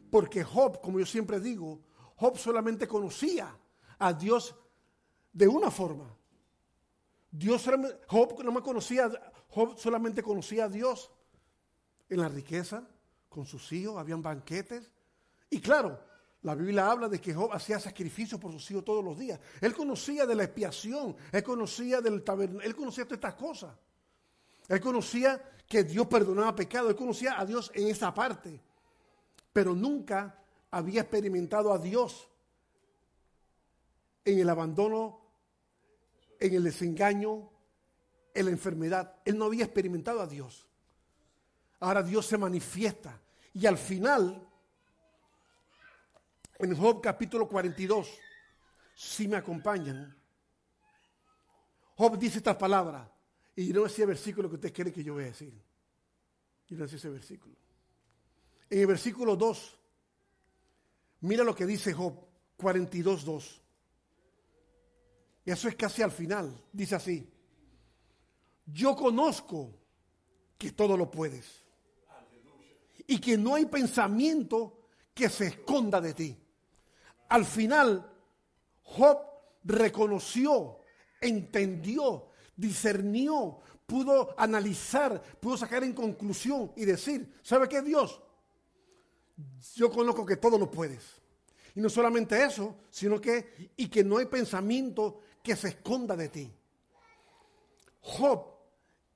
[0.10, 1.82] Porque Job, como yo siempre digo,
[2.16, 3.58] Job solamente conocía
[4.00, 4.56] a Dios
[5.34, 6.15] de una forma.
[7.30, 7.68] Dios
[8.07, 11.11] Job solamente conocía a Dios
[12.07, 12.88] en la riqueza,
[13.27, 14.89] con sus hijos, habían banquetes.
[15.49, 15.99] Y claro,
[16.43, 19.39] la Biblia habla de que Job hacía sacrificios por sus hijos todos los días.
[19.61, 23.76] Él conocía de la expiación, él conocía del tabernáculo, él conocía todas estas cosas.
[24.68, 28.61] Él conocía que Dios perdonaba pecado, él conocía a Dios en esa parte.
[29.51, 30.38] Pero nunca
[30.69, 32.27] había experimentado a Dios
[34.26, 35.23] en el abandono,
[36.44, 37.49] en el desengaño,
[38.34, 39.15] en la enfermedad.
[39.24, 40.68] Él no había experimentado a Dios.
[41.80, 43.18] Ahora Dios se manifiesta.
[43.53, 44.45] Y al final,
[46.60, 48.10] en Job capítulo 42,
[48.94, 50.14] si me acompañan,
[51.95, 53.07] Job dice estas palabras.
[53.56, 55.53] Y no es ese versículo que usted quiere que yo voy a decir.
[56.68, 57.56] Y no es ese versículo.
[58.70, 59.80] En el versículo 2,
[61.22, 62.20] mira lo que dice Job
[62.57, 63.62] 42, 2.
[65.45, 66.56] Y eso es casi al final.
[66.72, 67.30] Dice así.
[68.65, 69.74] yo conozco
[70.57, 71.64] que todo lo puedes.
[73.06, 76.38] Y que no hay pensamiento que se esconda de ti.
[77.30, 78.10] Al final,
[78.84, 79.18] Job
[79.64, 80.80] reconoció,
[81.20, 88.22] entendió, discernió, pudo analizar, pudo sacar en conclusión y decir, ¿sabe qué Dios?
[89.76, 91.22] Yo conozco que todo lo puedes.
[91.76, 96.30] Y no solamente eso, sino que, y que no hay pensamiento que se esconda de
[96.30, 96.52] ti.
[98.02, 98.45] Job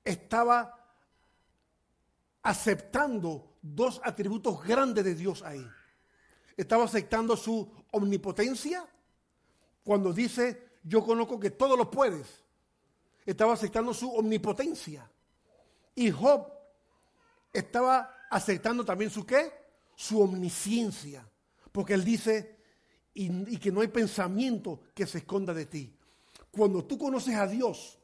[0.04, 0.74] estaba
[2.44, 5.66] aceptando dos atributos grandes de Dios ahí.
[6.56, 8.86] Estaba aceptando su omnipotencia
[9.84, 12.44] cuando dice, yo conozco que todo lo puedes.
[13.26, 15.10] Estaba aceptando su omnipotencia.
[15.95, 16.48] Y Job
[17.54, 19.52] estaba aceptando también su qué?
[19.95, 21.30] Su omnisciencia.
[21.72, 22.58] Porque él dice,
[23.14, 25.97] y, y que no hay pensamiento que se esconda de ti.
[26.58, 28.00] Cuando tú conoces a Dios,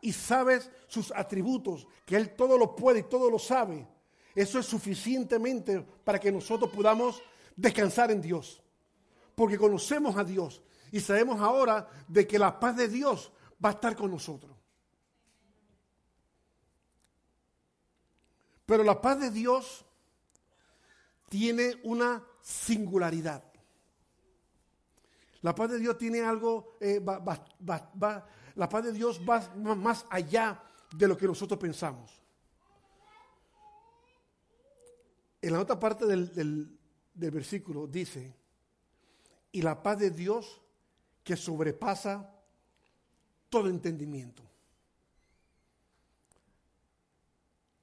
[0.00, 3.86] y sabes sus atributos, que Él todo lo puede y todo lo sabe,
[4.34, 7.22] eso es suficientemente para que nosotros podamos
[7.56, 8.60] descansar en Dios.
[9.34, 13.32] Porque conocemos a Dios y sabemos ahora de que la paz de Dios
[13.64, 14.56] va a estar con nosotros.
[18.66, 19.84] Pero la paz de Dios
[21.28, 23.47] tiene una singularidad.
[25.42, 30.62] La paz de Dios tiene algo, eh, la paz de Dios va más allá
[30.96, 32.10] de lo que nosotros pensamos.
[35.40, 36.32] En la otra parte del,
[37.14, 38.34] del versículo dice,
[39.52, 40.60] y la paz de Dios
[41.22, 42.34] que sobrepasa
[43.48, 44.42] todo entendimiento.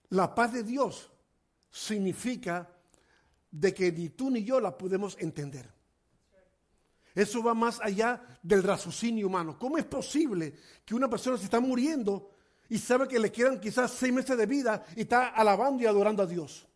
[0.10, 1.10] La paz de Dios
[1.72, 2.70] significa
[3.52, 5.75] de que ni tú ni yo la podemos entender.
[7.16, 9.58] Eso va más allá del raciocinio humano.
[9.58, 12.30] ¿Cómo es posible que una persona se está muriendo
[12.68, 16.22] y sabe que le quedan quizás seis meses de vida y está alabando y adorando
[16.22, 16.68] a Dios?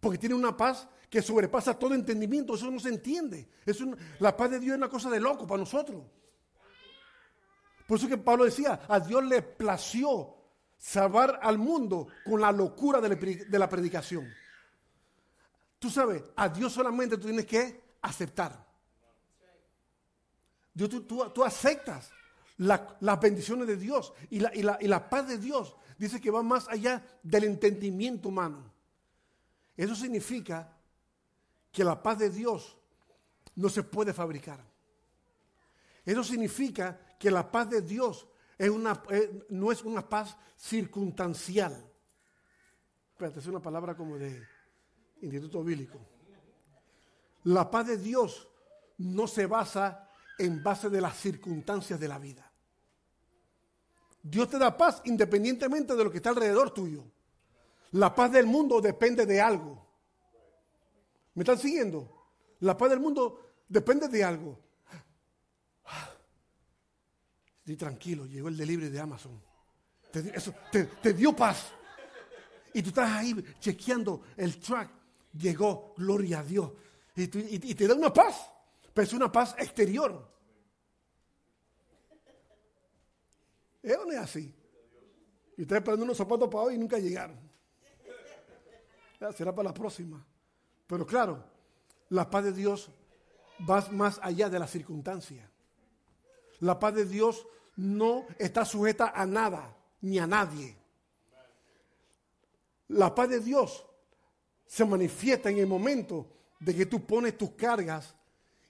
[0.00, 2.54] Porque tiene una paz que sobrepasa todo entendimiento.
[2.54, 3.46] Eso no se entiende.
[3.66, 3.78] Es
[4.20, 6.02] la paz de Dios es una cosa de loco para nosotros.
[7.86, 10.34] Por eso que Pablo decía, a Dios le plació
[10.78, 14.32] salvar al mundo con la locura de la, de la predicación.
[15.78, 18.67] Tú sabes, a Dios solamente tú tienes que aceptar.
[20.86, 22.12] Tú, aceptas
[22.58, 25.74] la, las bendiciones de Dios y la, paz de Dios.
[25.98, 28.72] Dice que va más allá del entendimiento humano.
[29.76, 30.76] Eso significa
[31.72, 32.76] que la paz de Dios
[33.56, 34.60] no se puede fabricar.
[36.04, 38.28] Eso significa que la paz de Dios
[38.58, 38.70] eh,
[39.50, 41.84] no es una paz circunstancial.
[43.12, 44.46] Espérate, es una palabra como de
[45.22, 45.98] Instituto Bíblico.
[47.44, 48.48] La paz de Dios
[48.98, 50.07] no se basa
[50.38, 52.50] en base de las circunstancias de la vida.
[54.22, 57.04] Dios te da paz independientemente de lo que está alrededor tuyo.
[57.92, 59.86] La paz del mundo depende de algo.
[61.34, 62.26] ¿Me están siguiendo?
[62.60, 64.58] La paz del mundo depende de algo.
[67.60, 69.40] Estoy tranquilo, llegó el delivery de Amazon.
[70.10, 71.72] Te, eso, te, dio paz.
[72.72, 74.90] Y tú estás ahí chequeando el track.
[75.34, 76.72] Llegó, gloria a Dios.
[77.14, 78.50] Y, y, y te da una paz
[78.98, 80.28] pero es una paz exterior.
[83.80, 84.52] ¿Es o no es así?
[85.56, 87.38] Y ustedes esperando unos zapatos para hoy y nunca llegaron.
[89.36, 90.26] Será para la próxima.
[90.88, 91.44] Pero claro,
[92.08, 92.90] la paz de Dios
[93.70, 95.48] va más allá de la circunstancia.
[96.58, 97.46] La paz de Dios
[97.76, 100.76] no está sujeta a nada ni a nadie.
[102.88, 103.86] La paz de Dios
[104.66, 108.17] se manifiesta en el momento de que tú pones tus cargas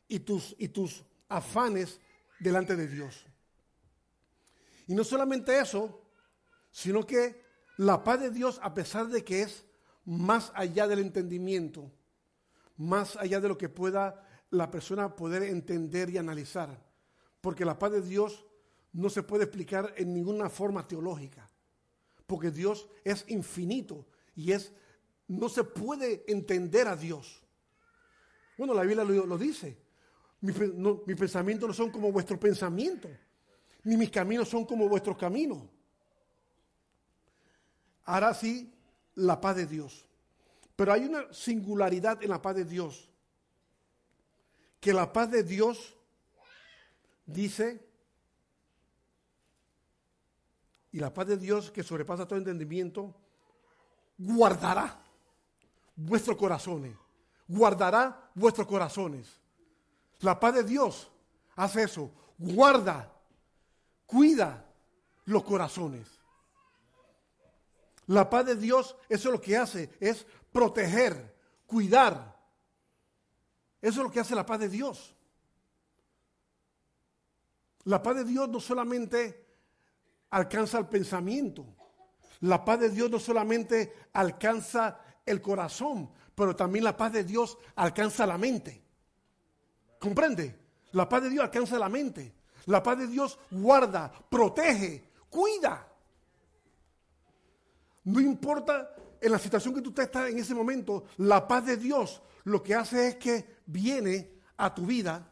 [0.09, 2.01] y tus, y tus afanes
[2.41, 3.27] delante de Dios.
[4.87, 6.03] Y no solamente eso,
[6.71, 7.45] sino que
[7.77, 9.65] la paz de Dios, a pesar de que es
[10.05, 11.93] más allá del entendimiento,
[12.77, 16.83] más allá de lo que pueda la persona poder entender y analizar,
[17.41, 18.47] porque la paz de Dios
[18.93, 21.49] no se puede explicar en ninguna forma teológica,
[22.27, 24.73] porque Dios es infinito y es
[25.29, 27.43] no se puede entender a Dios.
[28.57, 29.77] Bueno, la Biblia lo, lo dice.
[30.41, 33.11] Mis pensamientos no son como vuestros pensamientos,
[33.85, 35.63] ni mis caminos son como vuestros caminos.
[38.05, 38.73] Ahora sí,
[39.17, 40.07] la paz de Dios.
[40.77, 43.11] Pero hay una singularidad en la paz de Dios.
[44.81, 45.97] Que la paz de Dios
[47.27, 47.85] dice,
[50.93, 53.15] y la paz de Dios que sobrepasa todo entendimiento,
[54.17, 55.03] guardará
[55.97, 56.97] vuestros corazones,
[57.49, 59.38] guardará vuestros corazones.
[60.21, 61.11] La paz de Dios
[61.57, 63.13] hace eso, guarda,
[64.07, 64.65] cuida
[65.27, 66.09] los corazones.
[68.07, 71.37] La paz de Dios, eso es lo que hace, es proteger,
[71.67, 72.37] cuidar.
[73.81, 75.15] Eso es lo que hace la paz de Dios.
[77.85, 79.47] La paz de Dios no solamente
[80.31, 81.67] alcanza el pensamiento,
[82.41, 87.59] la paz de Dios no solamente alcanza el corazón, pero también la paz de Dios
[87.77, 88.88] alcanza la mente.
[89.99, 90.57] ¿Comprende?
[90.93, 92.35] La paz de Dios alcanza la mente.
[92.67, 95.87] La paz de Dios guarda, protege, cuida.
[98.05, 102.23] No importa en la situación que tú estás en ese momento, la paz de Dios
[102.45, 105.27] lo que hace es que viene a tu vida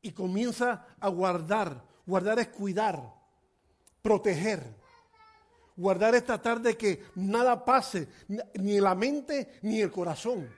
[0.00, 1.82] y comienza a guardar.
[2.04, 3.00] Guardar es cuidar,
[4.02, 4.82] proteger.
[5.76, 8.08] Guardar es tratar de que nada pase,
[8.54, 10.48] ni en la mente ni el corazón.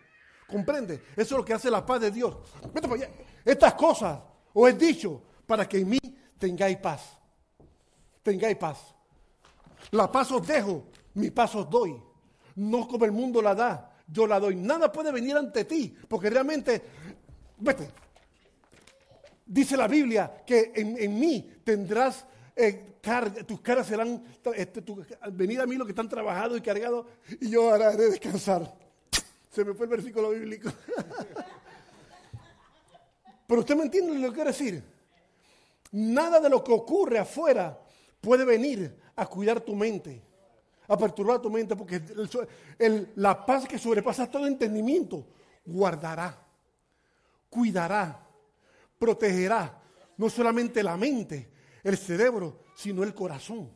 [0.49, 0.95] ¿Comprende?
[1.17, 2.37] Eso es lo que hace la paz de Dios.
[2.73, 3.11] Vete para allá.
[3.45, 4.21] Estas cosas
[4.53, 5.99] os he dicho para que en mí
[6.39, 7.19] tengáis paz.
[8.23, 8.95] Tengáis paz.
[9.91, 10.85] La paz os dejo,
[11.15, 12.01] mi paz os doy.
[12.57, 14.55] No como el mundo la da, yo la doy.
[14.57, 16.83] Nada puede venir ante ti, porque realmente,
[17.59, 17.91] vete,
[19.45, 22.25] dice la Biblia que en, en mí tendrás
[22.57, 22.97] eh,
[23.47, 24.23] tus caras serán,
[24.55, 27.07] este, tu- venid a mí los que están trabajados y cargados,
[27.41, 28.73] y yo haré descansar.
[29.55, 30.69] Se me fue el versículo bíblico.
[33.47, 34.83] Pero usted me entiende lo que quiero decir.
[35.93, 37.79] Nada de lo que ocurre afuera
[38.21, 40.21] puede venir a cuidar tu mente,
[40.89, 42.03] a perturbar tu mente, porque
[43.15, 45.25] la paz que sobrepasa todo entendimiento
[45.65, 46.37] guardará,
[47.49, 48.27] cuidará,
[48.99, 49.81] protegerá
[50.17, 51.49] no solamente la mente,
[51.85, 53.71] el cerebro, sino el corazón.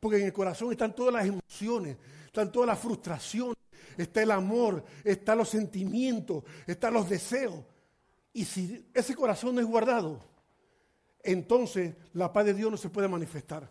[0.00, 1.96] Porque en el corazón están todas las emociones,
[2.26, 3.54] están todas las frustraciones,
[3.96, 7.64] está el amor, están los sentimientos, están los deseos.
[8.32, 10.20] Y si ese corazón no es guardado,
[11.22, 13.68] entonces la paz de Dios no se puede manifestar.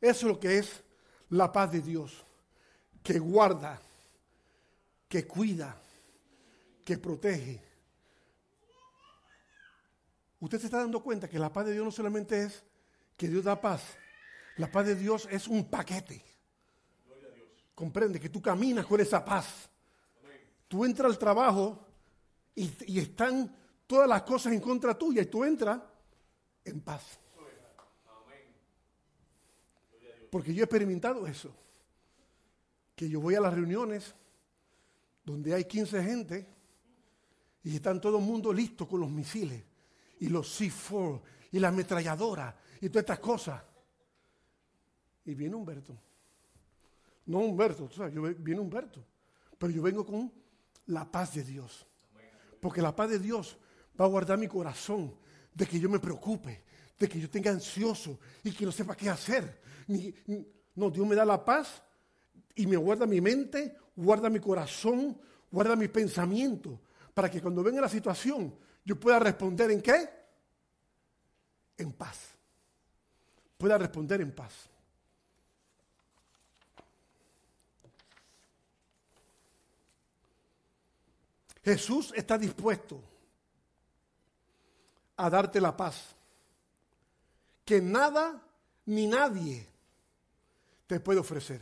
[0.00, 0.82] Eso es lo que es
[1.30, 2.24] la paz de Dios,
[3.02, 3.80] que guarda,
[5.08, 5.76] que cuida,
[6.84, 7.60] que protege.
[10.40, 12.62] Usted se está dando cuenta que la paz de Dios no solamente es
[13.16, 13.82] que Dios da paz,
[14.58, 16.22] la paz de Dios es un paquete.
[17.74, 19.70] Comprende que tú caminas con esa paz.
[20.66, 21.86] Tú entras al trabajo
[22.54, 23.54] y, están
[23.86, 25.80] todas las cosas en contra tuya y tú entras
[26.64, 27.20] en paz.
[30.30, 31.54] Porque yo he experimentado eso.
[32.96, 34.12] Que yo voy a las reuniones
[35.24, 36.48] donde hay 15 gente
[37.62, 39.62] y están todo el mundo listo con los misiles
[40.18, 41.22] y los C4
[41.52, 43.62] y la ametralladora y todas estas cosas.
[45.28, 45.94] Y viene Humberto.
[47.26, 49.04] No Humberto, tú sabes, yo viene Humberto.
[49.58, 50.32] Pero yo vengo con
[50.86, 51.86] la paz de Dios.
[52.58, 53.58] Porque la paz de Dios
[54.00, 55.14] va a guardar mi corazón
[55.52, 56.64] de que yo me preocupe,
[56.98, 59.60] de que yo tenga ansioso y que no sepa qué hacer.
[60.74, 61.82] No, Dios me da la paz
[62.54, 66.80] y me guarda mi mente, guarda mi corazón, guarda mi pensamiento,
[67.12, 70.08] para que cuando venga la situación yo pueda responder en qué?
[71.76, 72.30] En paz.
[73.58, 74.70] Pueda responder en paz.
[81.68, 82.98] Jesús está dispuesto
[85.18, 86.16] a darte la paz
[87.62, 88.42] que nada
[88.86, 89.68] ni nadie
[90.86, 91.60] te puede ofrecer.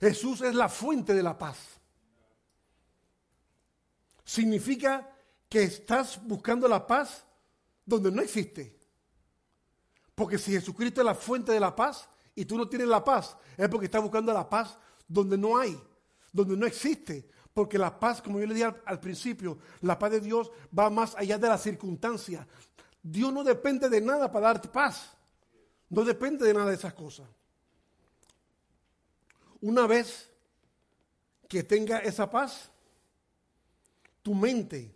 [0.00, 1.78] Jesús es la fuente de la paz.
[4.24, 5.08] Significa
[5.48, 7.24] que estás buscando la paz
[7.84, 8.76] donde no existe.
[10.12, 13.36] Porque si Jesucristo es la fuente de la paz y tú no tienes la paz,
[13.56, 14.76] es porque estás buscando la paz
[15.06, 15.80] donde no hay,
[16.36, 17.28] donde no existe.
[17.52, 21.14] Porque la paz, como yo le dije al, principio, la paz de Dios va más
[21.16, 22.46] allá de las circunstancias.
[23.02, 25.10] Dios no depende de nada para darte paz.
[25.88, 27.26] No depende de nada de esas cosas.
[29.62, 30.28] Una vez
[31.48, 32.70] que tenga esa paz,
[34.22, 34.94] tu mente,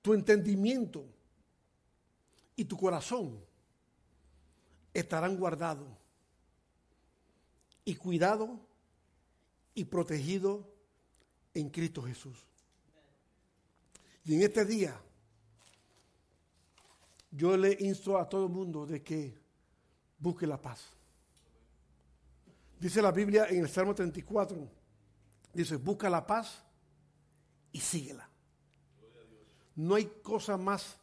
[0.00, 1.04] tu entendimiento
[2.56, 3.38] y tu corazón
[4.92, 5.88] estarán guardados
[7.84, 8.50] y cuidados
[9.74, 10.64] y protegidos
[11.54, 12.38] en Cristo Jesús.
[14.24, 15.00] Y en este día,
[17.30, 19.38] yo le insto a todo el mundo de que
[20.18, 20.84] busque la paz.
[22.78, 24.68] Dice la Biblia en el Salmo 34,
[25.52, 26.62] dice, busca la paz
[27.72, 28.28] y síguela.
[29.76, 30.98] No hay cosa más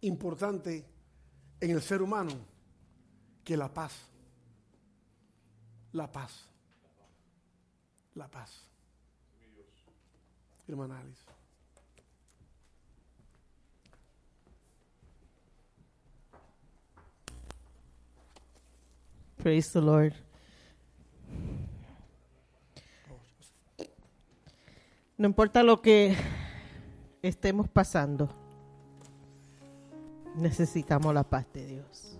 [0.00, 0.86] importante
[1.60, 2.32] en el ser humano
[3.44, 3.92] que la paz.
[5.92, 6.55] La paz
[8.16, 8.66] la paz.
[10.66, 11.22] Hermana Alice.
[19.36, 20.14] Praise the Lord.
[25.18, 26.16] No importa lo que
[27.22, 28.28] estemos pasando,
[30.34, 32.18] necesitamos la paz de Dios.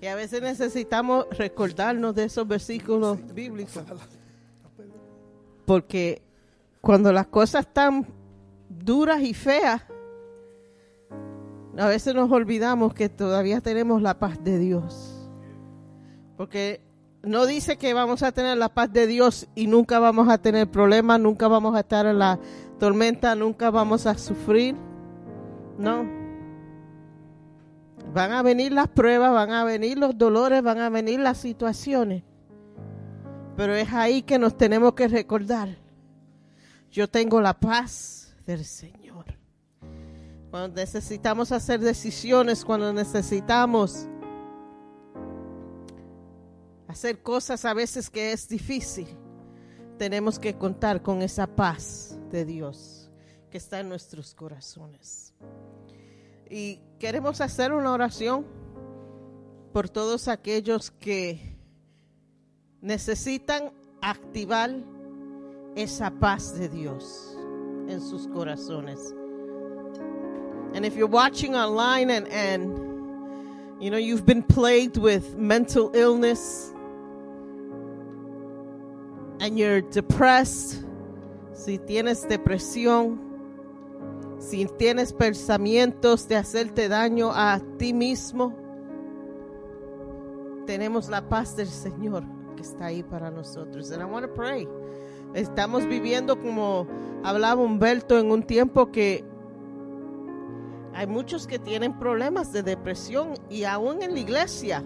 [0.00, 3.84] Y a veces necesitamos recordarnos de esos versículos bíblicos.
[5.64, 6.22] Porque
[6.80, 8.06] cuando las cosas están
[8.68, 9.82] duras y feas,
[11.78, 15.30] a veces nos olvidamos que todavía tenemos la paz de Dios.
[16.36, 16.80] Porque
[17.22, 20.70] no dice que vamos a tener la paz de Dios y nunca vamos a tener
[20.70, 22.38] problemas, nunca vamos a estar en la
[22.78, 24.74] tormenta, nunca vamos a sufrir.
[25.78, 26.04] No.
[28.12, 32.24] Van a venir las pruebas, van a venir los dolores, van a venir las situaciones.
[33.56, 35.76] Pero es ahí que nos tenemos que recordar.
[36.90, 39.26] Yo tengo la paz del Señor.
[40.50, 44.06] Cuando necesitamos hacer decisiones, cuando necesitamos
[46.88, 49.08] hacer cosas a veces que es difícil,
[49.98, 53.10] tenemos que contar con esa paz de Dios
[53.50, 55.34] que está en nuestros corazones.
[56.50, 58.46] Y queremos hacer una oración
[59.72, 61.51] por todos aquellos que
[62.82, 63.70] necesitan
[64.02, 64.70] activar
[65.76, 67.36] esa paz de Dios
[67.88, 69.14] en sus corazones.
[70.74, 76.72] And if you're watching online and, and you know you've been plagued with mental illness
[79.40, 80.84] and you're depressed,
[81.54, 83.18] si tienes depresión,
[84.40, 88.56] si tienes pensamientos de hacerte daño a ti mismo,
[90.66, 92.24] tenemos la paz del Señor
[92.62, 93.90] está ahí para nosotros.
[93.92, 94.68] And I want to pray.
[95.34, 96.86] Estamos viviendo como
[97.22, 99.24] hablaba Humberto en un tiempo que
[100.94, 104.84] hay muchos que tienen problemas de depresión y aún en la iglesia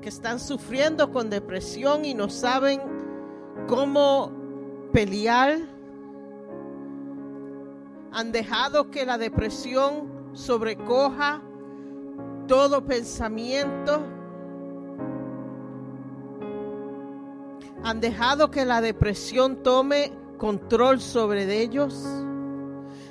[0.00, 2.80] que están sufriendo con depresión y no saben
[3.66, 4.32] cómo
[4.92, 5.58] pelear.
[8.12, 11.42] Han dejado que la depresión sobrecoja
[12.46, 14.02] todo pensamiento.
[17.84, 22.06] Han dejado que la depresión tome control sobre ellos.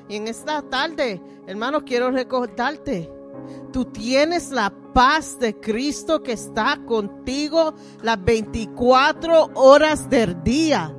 [0.08, 3.12] Y en esta tarde, hermano, quiero recordarte,
[3.72, 10.96] tú tienes la paz de Cristo que está contigo las 24 horas del día.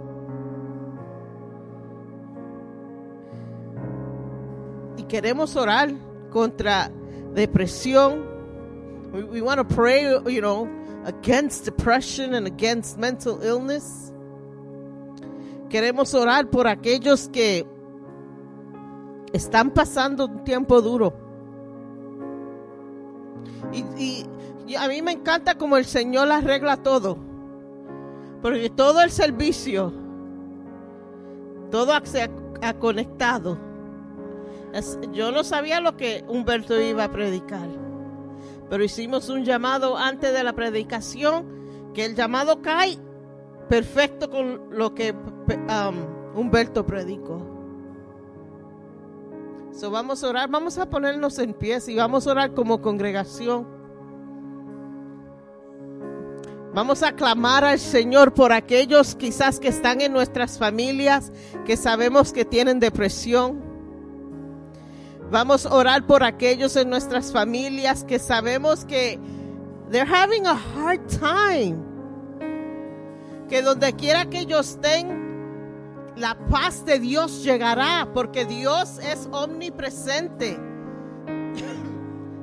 [4.96, 5.92] Y queremos orar
[6.30, 6.90] contra
[7.34, 8.28] depresión.
[9.12, 10.68] We, want to pray, you know,
[11.04, 14.12] against depression and against mental illness.
[15.68, 17.66] Queremos orar por aquellos que
[19.32, 21.14] están pasando un tiempo duro.
[23.96, 24.26] Y,
[24.76, 27.18] a mí me encanta como el Señor arregla todo.
[28.42, 29.92] Porque todo el servicio,
[31.70, 32.30] todo se
[32.62, 33.58] ha, conectado.
[35.12, 37.68] Yo no sabía lo que Humberto iba a predicar.
[38.70, 42.98] Pero hicimos un llamado antes de la predicación, que el llamado cae
[43.68, 47.46] perfecto con lo que um, Humberto predicó.
[49.72, 53.66] So vamos a orar, vamos a ponernos en pies y vamos a orar como congregación.
[56.72, 61.32] Vamos a clamar al Señor por aquellos quizás que están en nuestras familias,
[61.66, 63.69] que sabemos que tienen depresión.
[65.30, 69.16] Vamos a orar por aquellos en nuestras familias que sabemos que
[69.90, 71.78] they're having a hard time.
[73.48, 75.30] Que donde quiera que ellos estén,
[76.16, 80.58] la paz de Dios llegará, porque Dios es omnipresente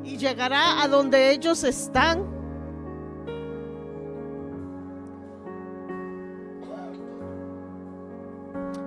[0.05, 2.37] y llegará a donde ellos están.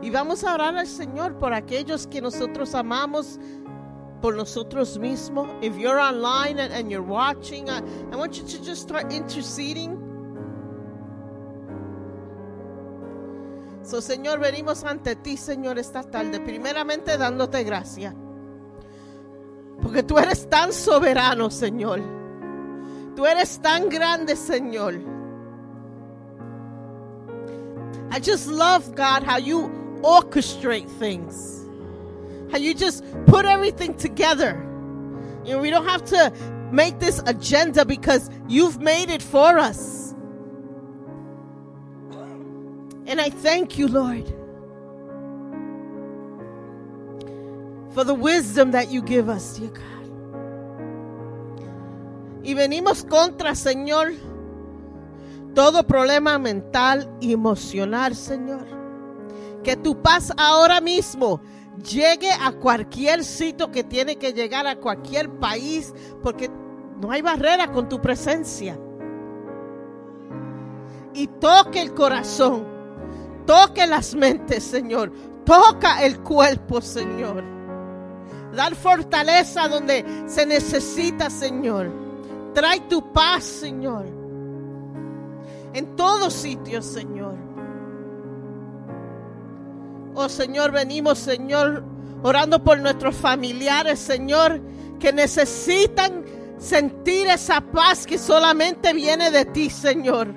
[0.03, 3.39] Y vamos a orar al Señor por aquellos que nosotros amamos,
[4.21, 5.49] por nosotros mismos.
[5.63, 7.79] If you're online and, and you're watching, I,
[8.13, 9.99] I want you to just start interceding.
[13.83, 16.41] So, Señor, venimos ante ti, Señor, esta tarde.
[16.41, 18.15] Primeramente dándote gracias.
[19.83, 22.01] Porque tú eres tan soberano, Señor.
[23.17, 25.01] Tú eres tan grande, Señor.
[28.13, 29.71] I just love, God, how you
[30.03, 31.60] orchestrate things.
[32.51, 34.67] How you just put everything together.
[35.45, 36.33] You know, we don't have to
[36.73, 40.15] make this agenda because you've made it for us.
[43.07, 44.27] And I thank you, Lord,
[47.93, 49.85] for the wisdom that you give us, dear God.
[52.43, 54.15] Y venimos contra, Señor,
[55.55, 58.67] todo problema mental y emocional, Señor.
[59.63, 61.41] Que tu paz ahora mismo
[61.83, 65.93] llegue a cualquier sitio que tiene que llegar a cualquier país,
[66.23, 66.51] porque
[67.01, 68.79] no hay barrera con tu presencia.
[71.15, 72.65] Y toque el corazón,
[73.47, 75.13] toque las mentes, Señor,
[75.45, 77.43] toca el cuerpo, Señor.
[78.55, 81.91] Dar fortaleza donde se necesita, Señor.
[82.55, 84.07] Trae tu paz, Señor.
[85.73, 87.37] En todos sitios, Señor.
[90.15, 91.85] Oh Señor, venimos, Señor,
[92.23, 94.61] orando por nuestros familiares, Señor,
[94.99, 96.25] que necesitan
[96.59, 100.35] sentir esa paz que solamente viene de ti, Señor.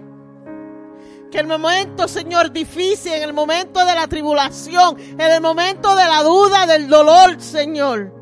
[1.30, 5.96] Que en el momento, Señor, difícil, en el momento de la tribulación, en el momento
[5.96, 8.14] de la duda, del dolor, Señor.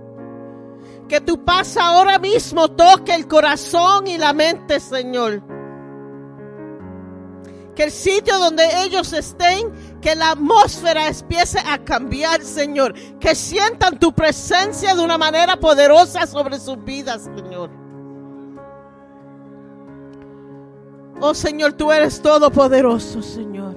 [1.07, 5.44] Que tu paz ahora mismo toque el corazón y la mente, Señor.
[7.76, 9.72] Que el sitio donde ellos estén,
[10.02, 12.94] que la atmósfera empiece a cambiar, Señor.
[13.19, 17.69] Que sientan tu presencia de una manera poderosa sobre sus vidas, Señor.
[21.22, 23.76] Oh Señor, tú eres todopoderoso, Señor.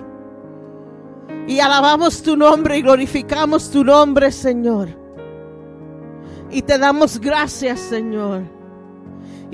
[1.46, 4.88] Y alabamos tu nombre y glorificamos tu nombre, Señor.
[6.50, 8.53] Y te damos gracias, Señor.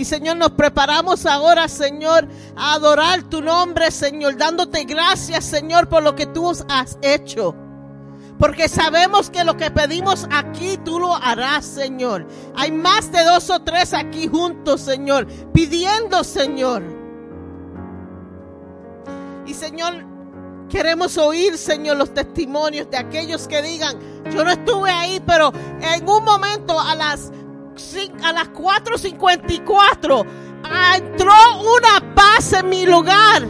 [0.01, 6.02] Y Señor, nos preparamos ahora, Señor, a adorar tu nombre, Señor, dándote gracias, Señor, por
[6.02, 7.55] lo que tú has hecho.
[8.39, 12.27] Porque sabemos que lo que pedimos aquí, tú lo harás, Señor.
[12.56, 16.82] Hay más de dos o tres aquí juntos, Señor, pidiendo, Señor.
[19.44, 20.06] Y Señor,
[20.70, 23.98] queremos oír, Señor, los testimonios de aquellos que digan,
[24.32, 25.52] yo no estuve ahí, pero
[25.82, 27.31] en un momento a las,
[28.23, 30.27] a las 4.54
[30.65, 33.47] ah, entró una paz en mi lugar.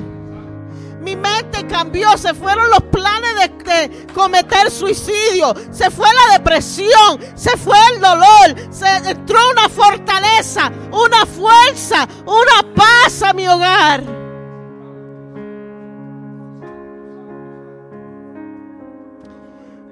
[1.01, 7.19] Mi mente cambió, se fueron los planes de, de cometer suicidio, se fue la depresión,
[7.35, 14.03] se fue el dolor, se entró una fortaleza, una fuerza, una paz a mi hogar.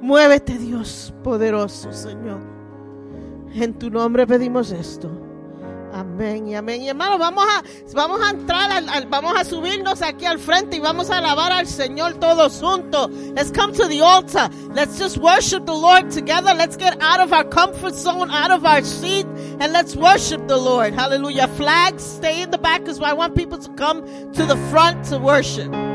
[0.03, 2.58] Muévete, Dios poderoso, Señor.
[3.55, 5.11] En tu nombre pedimos esto.
[5.93, 6.83] Amén y amén.
[6.83, 7.63] Y hermano, vamos a,
[7.95, 11.67] vamos a entrar, al, vamos a subirnos aquí al frente y vamos a alabar al
[11.67, 13.11] Señor todos juntos.
[13.35, 14.51] Let's come to the altar.
[14.75, 16.55] Let's just worship the Lord together.
[16.55, 19.27] Let's get out of our comfort zone, out of our seat,
[19.61, 20.93] and let's worship the Lord.
[20.93, 21.49] Hallelujah.
[21.49, 24.03] Flags, stay in the back because I want people to come
[24.35, 25.88] to the front to worship.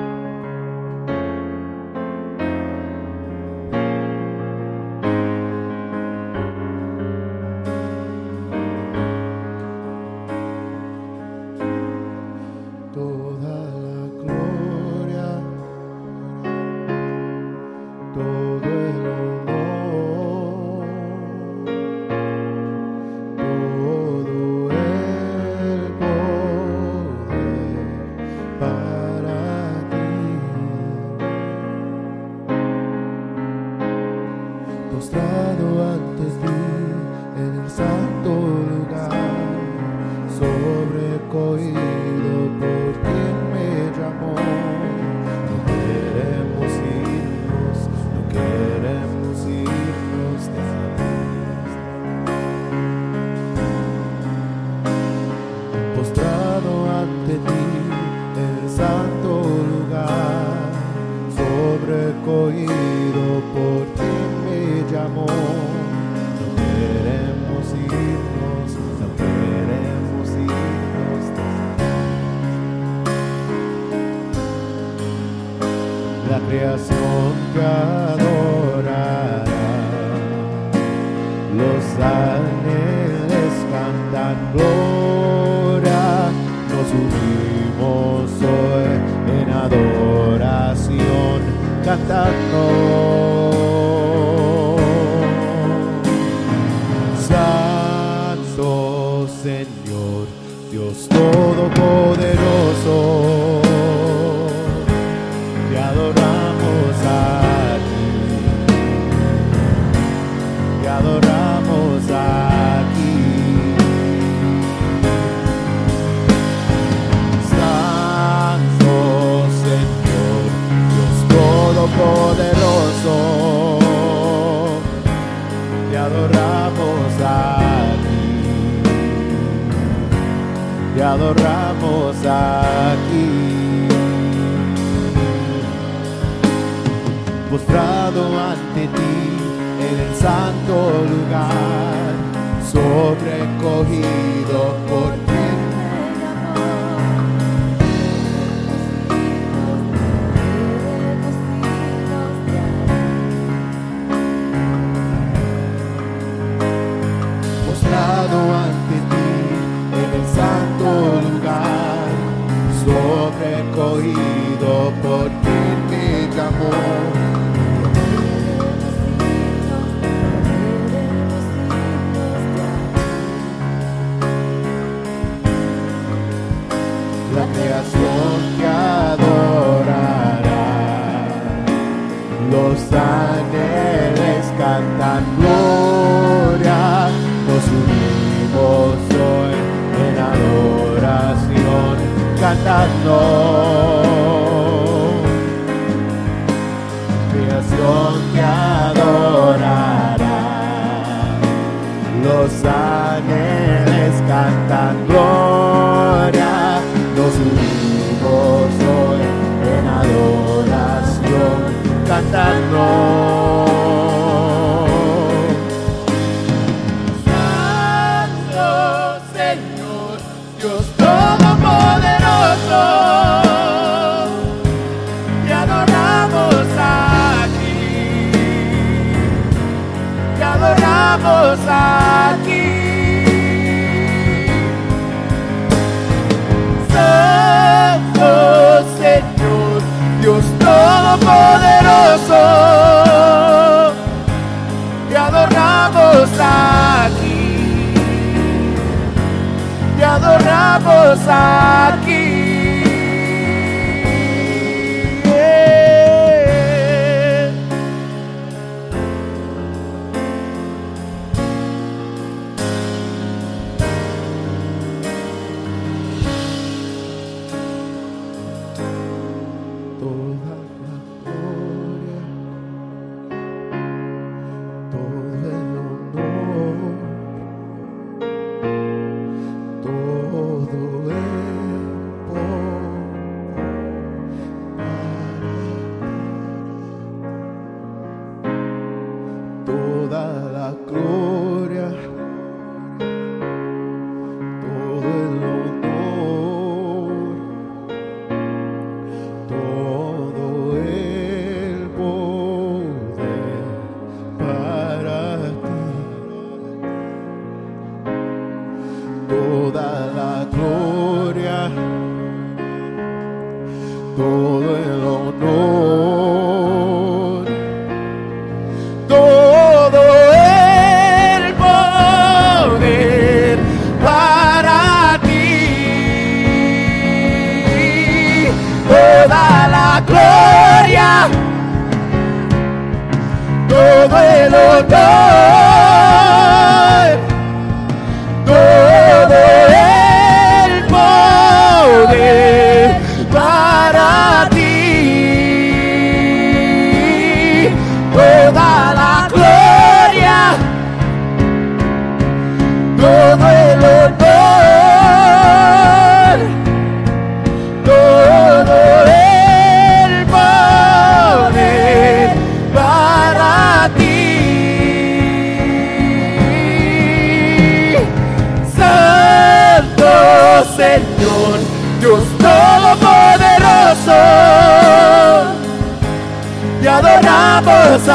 [377.83, 378.07] adoramos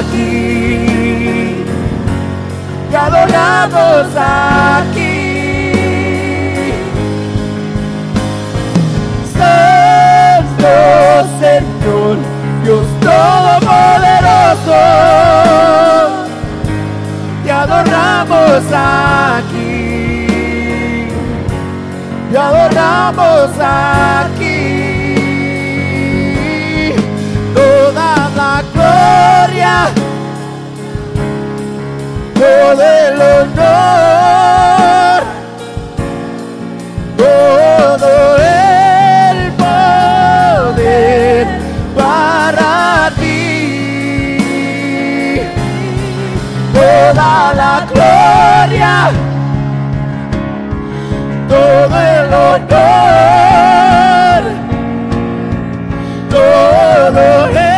[0.00, 0.84] aquí,
[2.90, 5.12] te adoramos aquí.
[9.32, 10.68] Santo
[11.40, 12.16] Señor,
[12.64, 14.80] Dios Todopoderoso,
[17.44, 20.26] te adoramos aquí,
[22.32, 24.35] te adoramos aquí.
[29.46, 29.88] gloria,
[32.34, 34.42] todo el honor,
[37.16, 41.46] todo el poder
[41.94, 43.88] para ti,
[46.74, 49.10] toda la gloria,
[51.48, 52.82] todo el honor,
[56.30, 57.75] todo el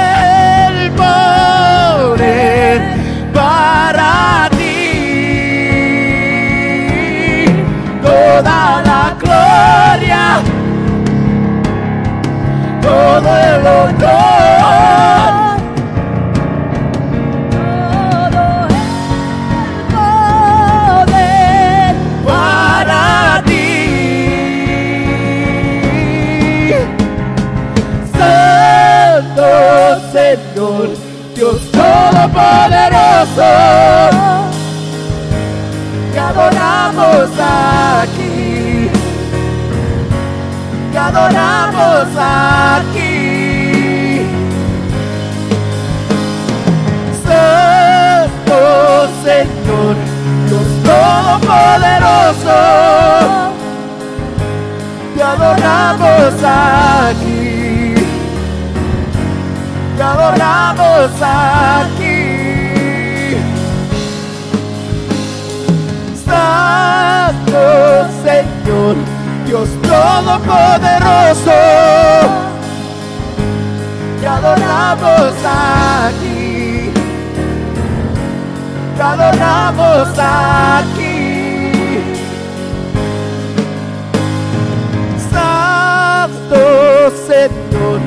[12.88, 14.48] todo el honor.
[30.12, 30.88] Señor,
[31.34, 33.50] Dios Todopoderoso,
[36.12, 38.17] te adoramos aquí,
[41.08, 43.06] adoramos aquí.
[47.24, 48.60] Santo
[49.24, 49.96] Señor,
[50.48, 52.60] Dios Todopoderoso,
[55.14, 57.94] te adoramos aquí,
[59.96, 62.18] te adoramos aquí.
[66.24, 67.87] Santo
[69.98, 71.58] Todopoderoso,
[74.20, 76.92] te adoramos aquí,
[78.96, 81.32] te adoramos aquí.
[85.32, 86.60] Santo
[87.26, 88.00] Señor,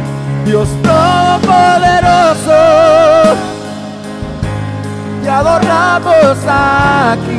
[0.45, 2.61] Dios Todopoderoso,
[5.23, 7.30] te adoramos aquí,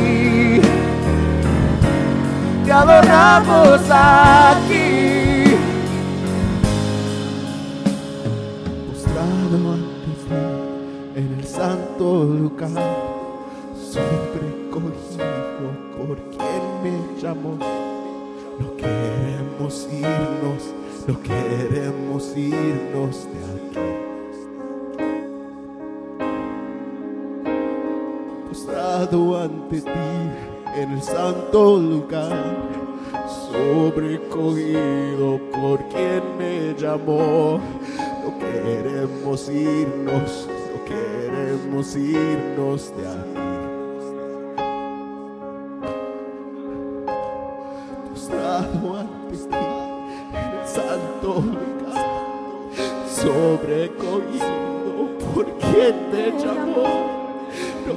[2.63, 5.43] te adoramos aquí.
[8.87, 10.41] postrado ante ti
[11.15, 12.69] en el santo lugar,
[13.75, 17.57] sobrecogido por quien me llamó.
[18.59, 20.63] No queremos irnos,
[21.07, 23.85] no queremos irnos de aquí.
[28.47, 32.55] Postrado ante ti en el santo lugar,
[33.51, 37.59] sobrecogido por quien me llamó.
[38.23, 43.39] No queremos irnos, no queremos irnos de aquí.
[48.09, 49.65] Postrado ante ti
[50.33, 52.05] en el santo lugar,
[53.07, 54.53] sobrecogido
[55.33, 56.91] por quien me llamó.
[57.85, 57.93] No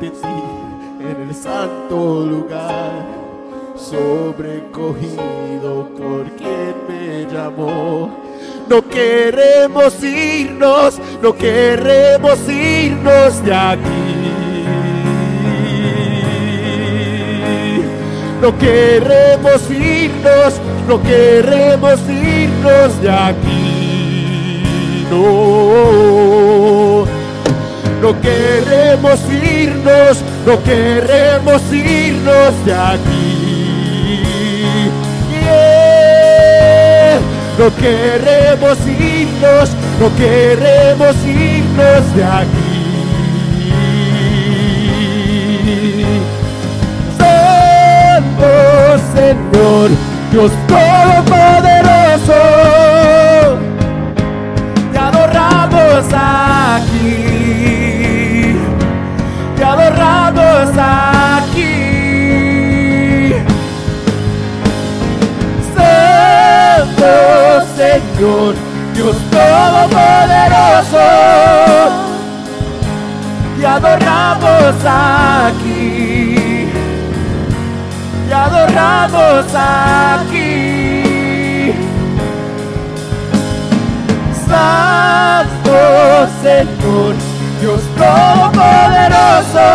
[0.00, 3.04] en el santo lugar,
[3.76, 5.18] sobrecogido
[5.98, 8.08] por quien me llamó.
[8.68, 13.78] No queremos irnos, no queremos irnos de aquí.
[18.40, 24.62] No queremos irnos, no queremos irnos de aquí.
[25.10, 26.57] No.
[28.00, 33.28] No queremos irnos, no queremos irnos de aquí.
[35.30, 35.98] Yeah.
[37.58, 42.78] No queremos irnos, no queremos irnos de aquí.
[47.18, 48.50] Santo
[49.12, 49.90] Señor,
[50.30, 52.38] Dios Todopoderoso
[54.92, 56.47] te adoramos aquí,
[60.78, 61.64] aquí.
[65.74, 67.12] Santo
[67.76, 68.54] Señor,
[68.94, 71.06] Dios Todopoderoso,
[73.58, 76.68] te adoramos aquí,
[78.28, 81.74] te adoramos aquí.
[84.46, 85.76] Santo
[86.42, 87.14] Señor,
[87.60, 89.66] Dios Todopoderoso,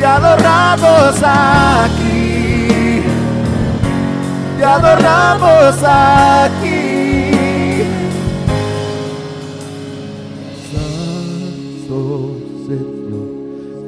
[0.00, 3.02] te adoramos aquí,
[4.56, 7.82] te adoramos aquí.
[10.72, 12.32] Santo
[12.66, 13.28] Señor,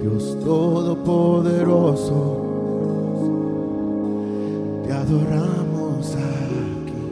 [0.03, 2.21] Dios Todopoderoso,
[4.87, 7.03] te adoramos aquí.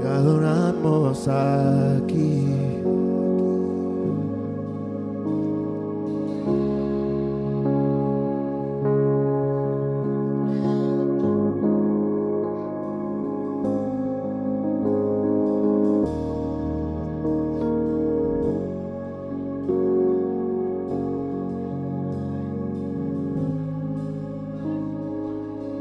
[0.00, 2.45] Te adoramos aquí.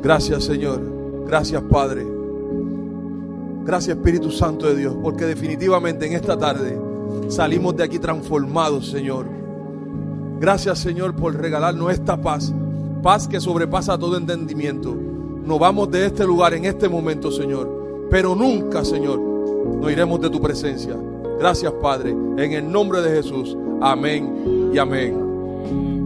[0.05, 0.79] Gracias Señor.
[1.25, 2.05] Gracias Padre.
[3.63, 6.79] Gracias Espíritu Santo de Dios, porque definitivamente en esta tarde
[7.27, 9.25] salimos de aquí transformados, Señor.
[10.39, 12.53] Gracias Señor por regalarnos esta paz,
[13.01, 14.95] paz que sobrepasa todo entendimiento.
[15.43, 20.29] Nos vamos de este lugar en este momento, Señor, pero nunca, Señor, nos iremos de
[20.29, 20.95] tu presencia.
[21.39, 23.57] Gracias Padre, en el nombre de Jesús.
[23.81, 26.04] Amén y amén.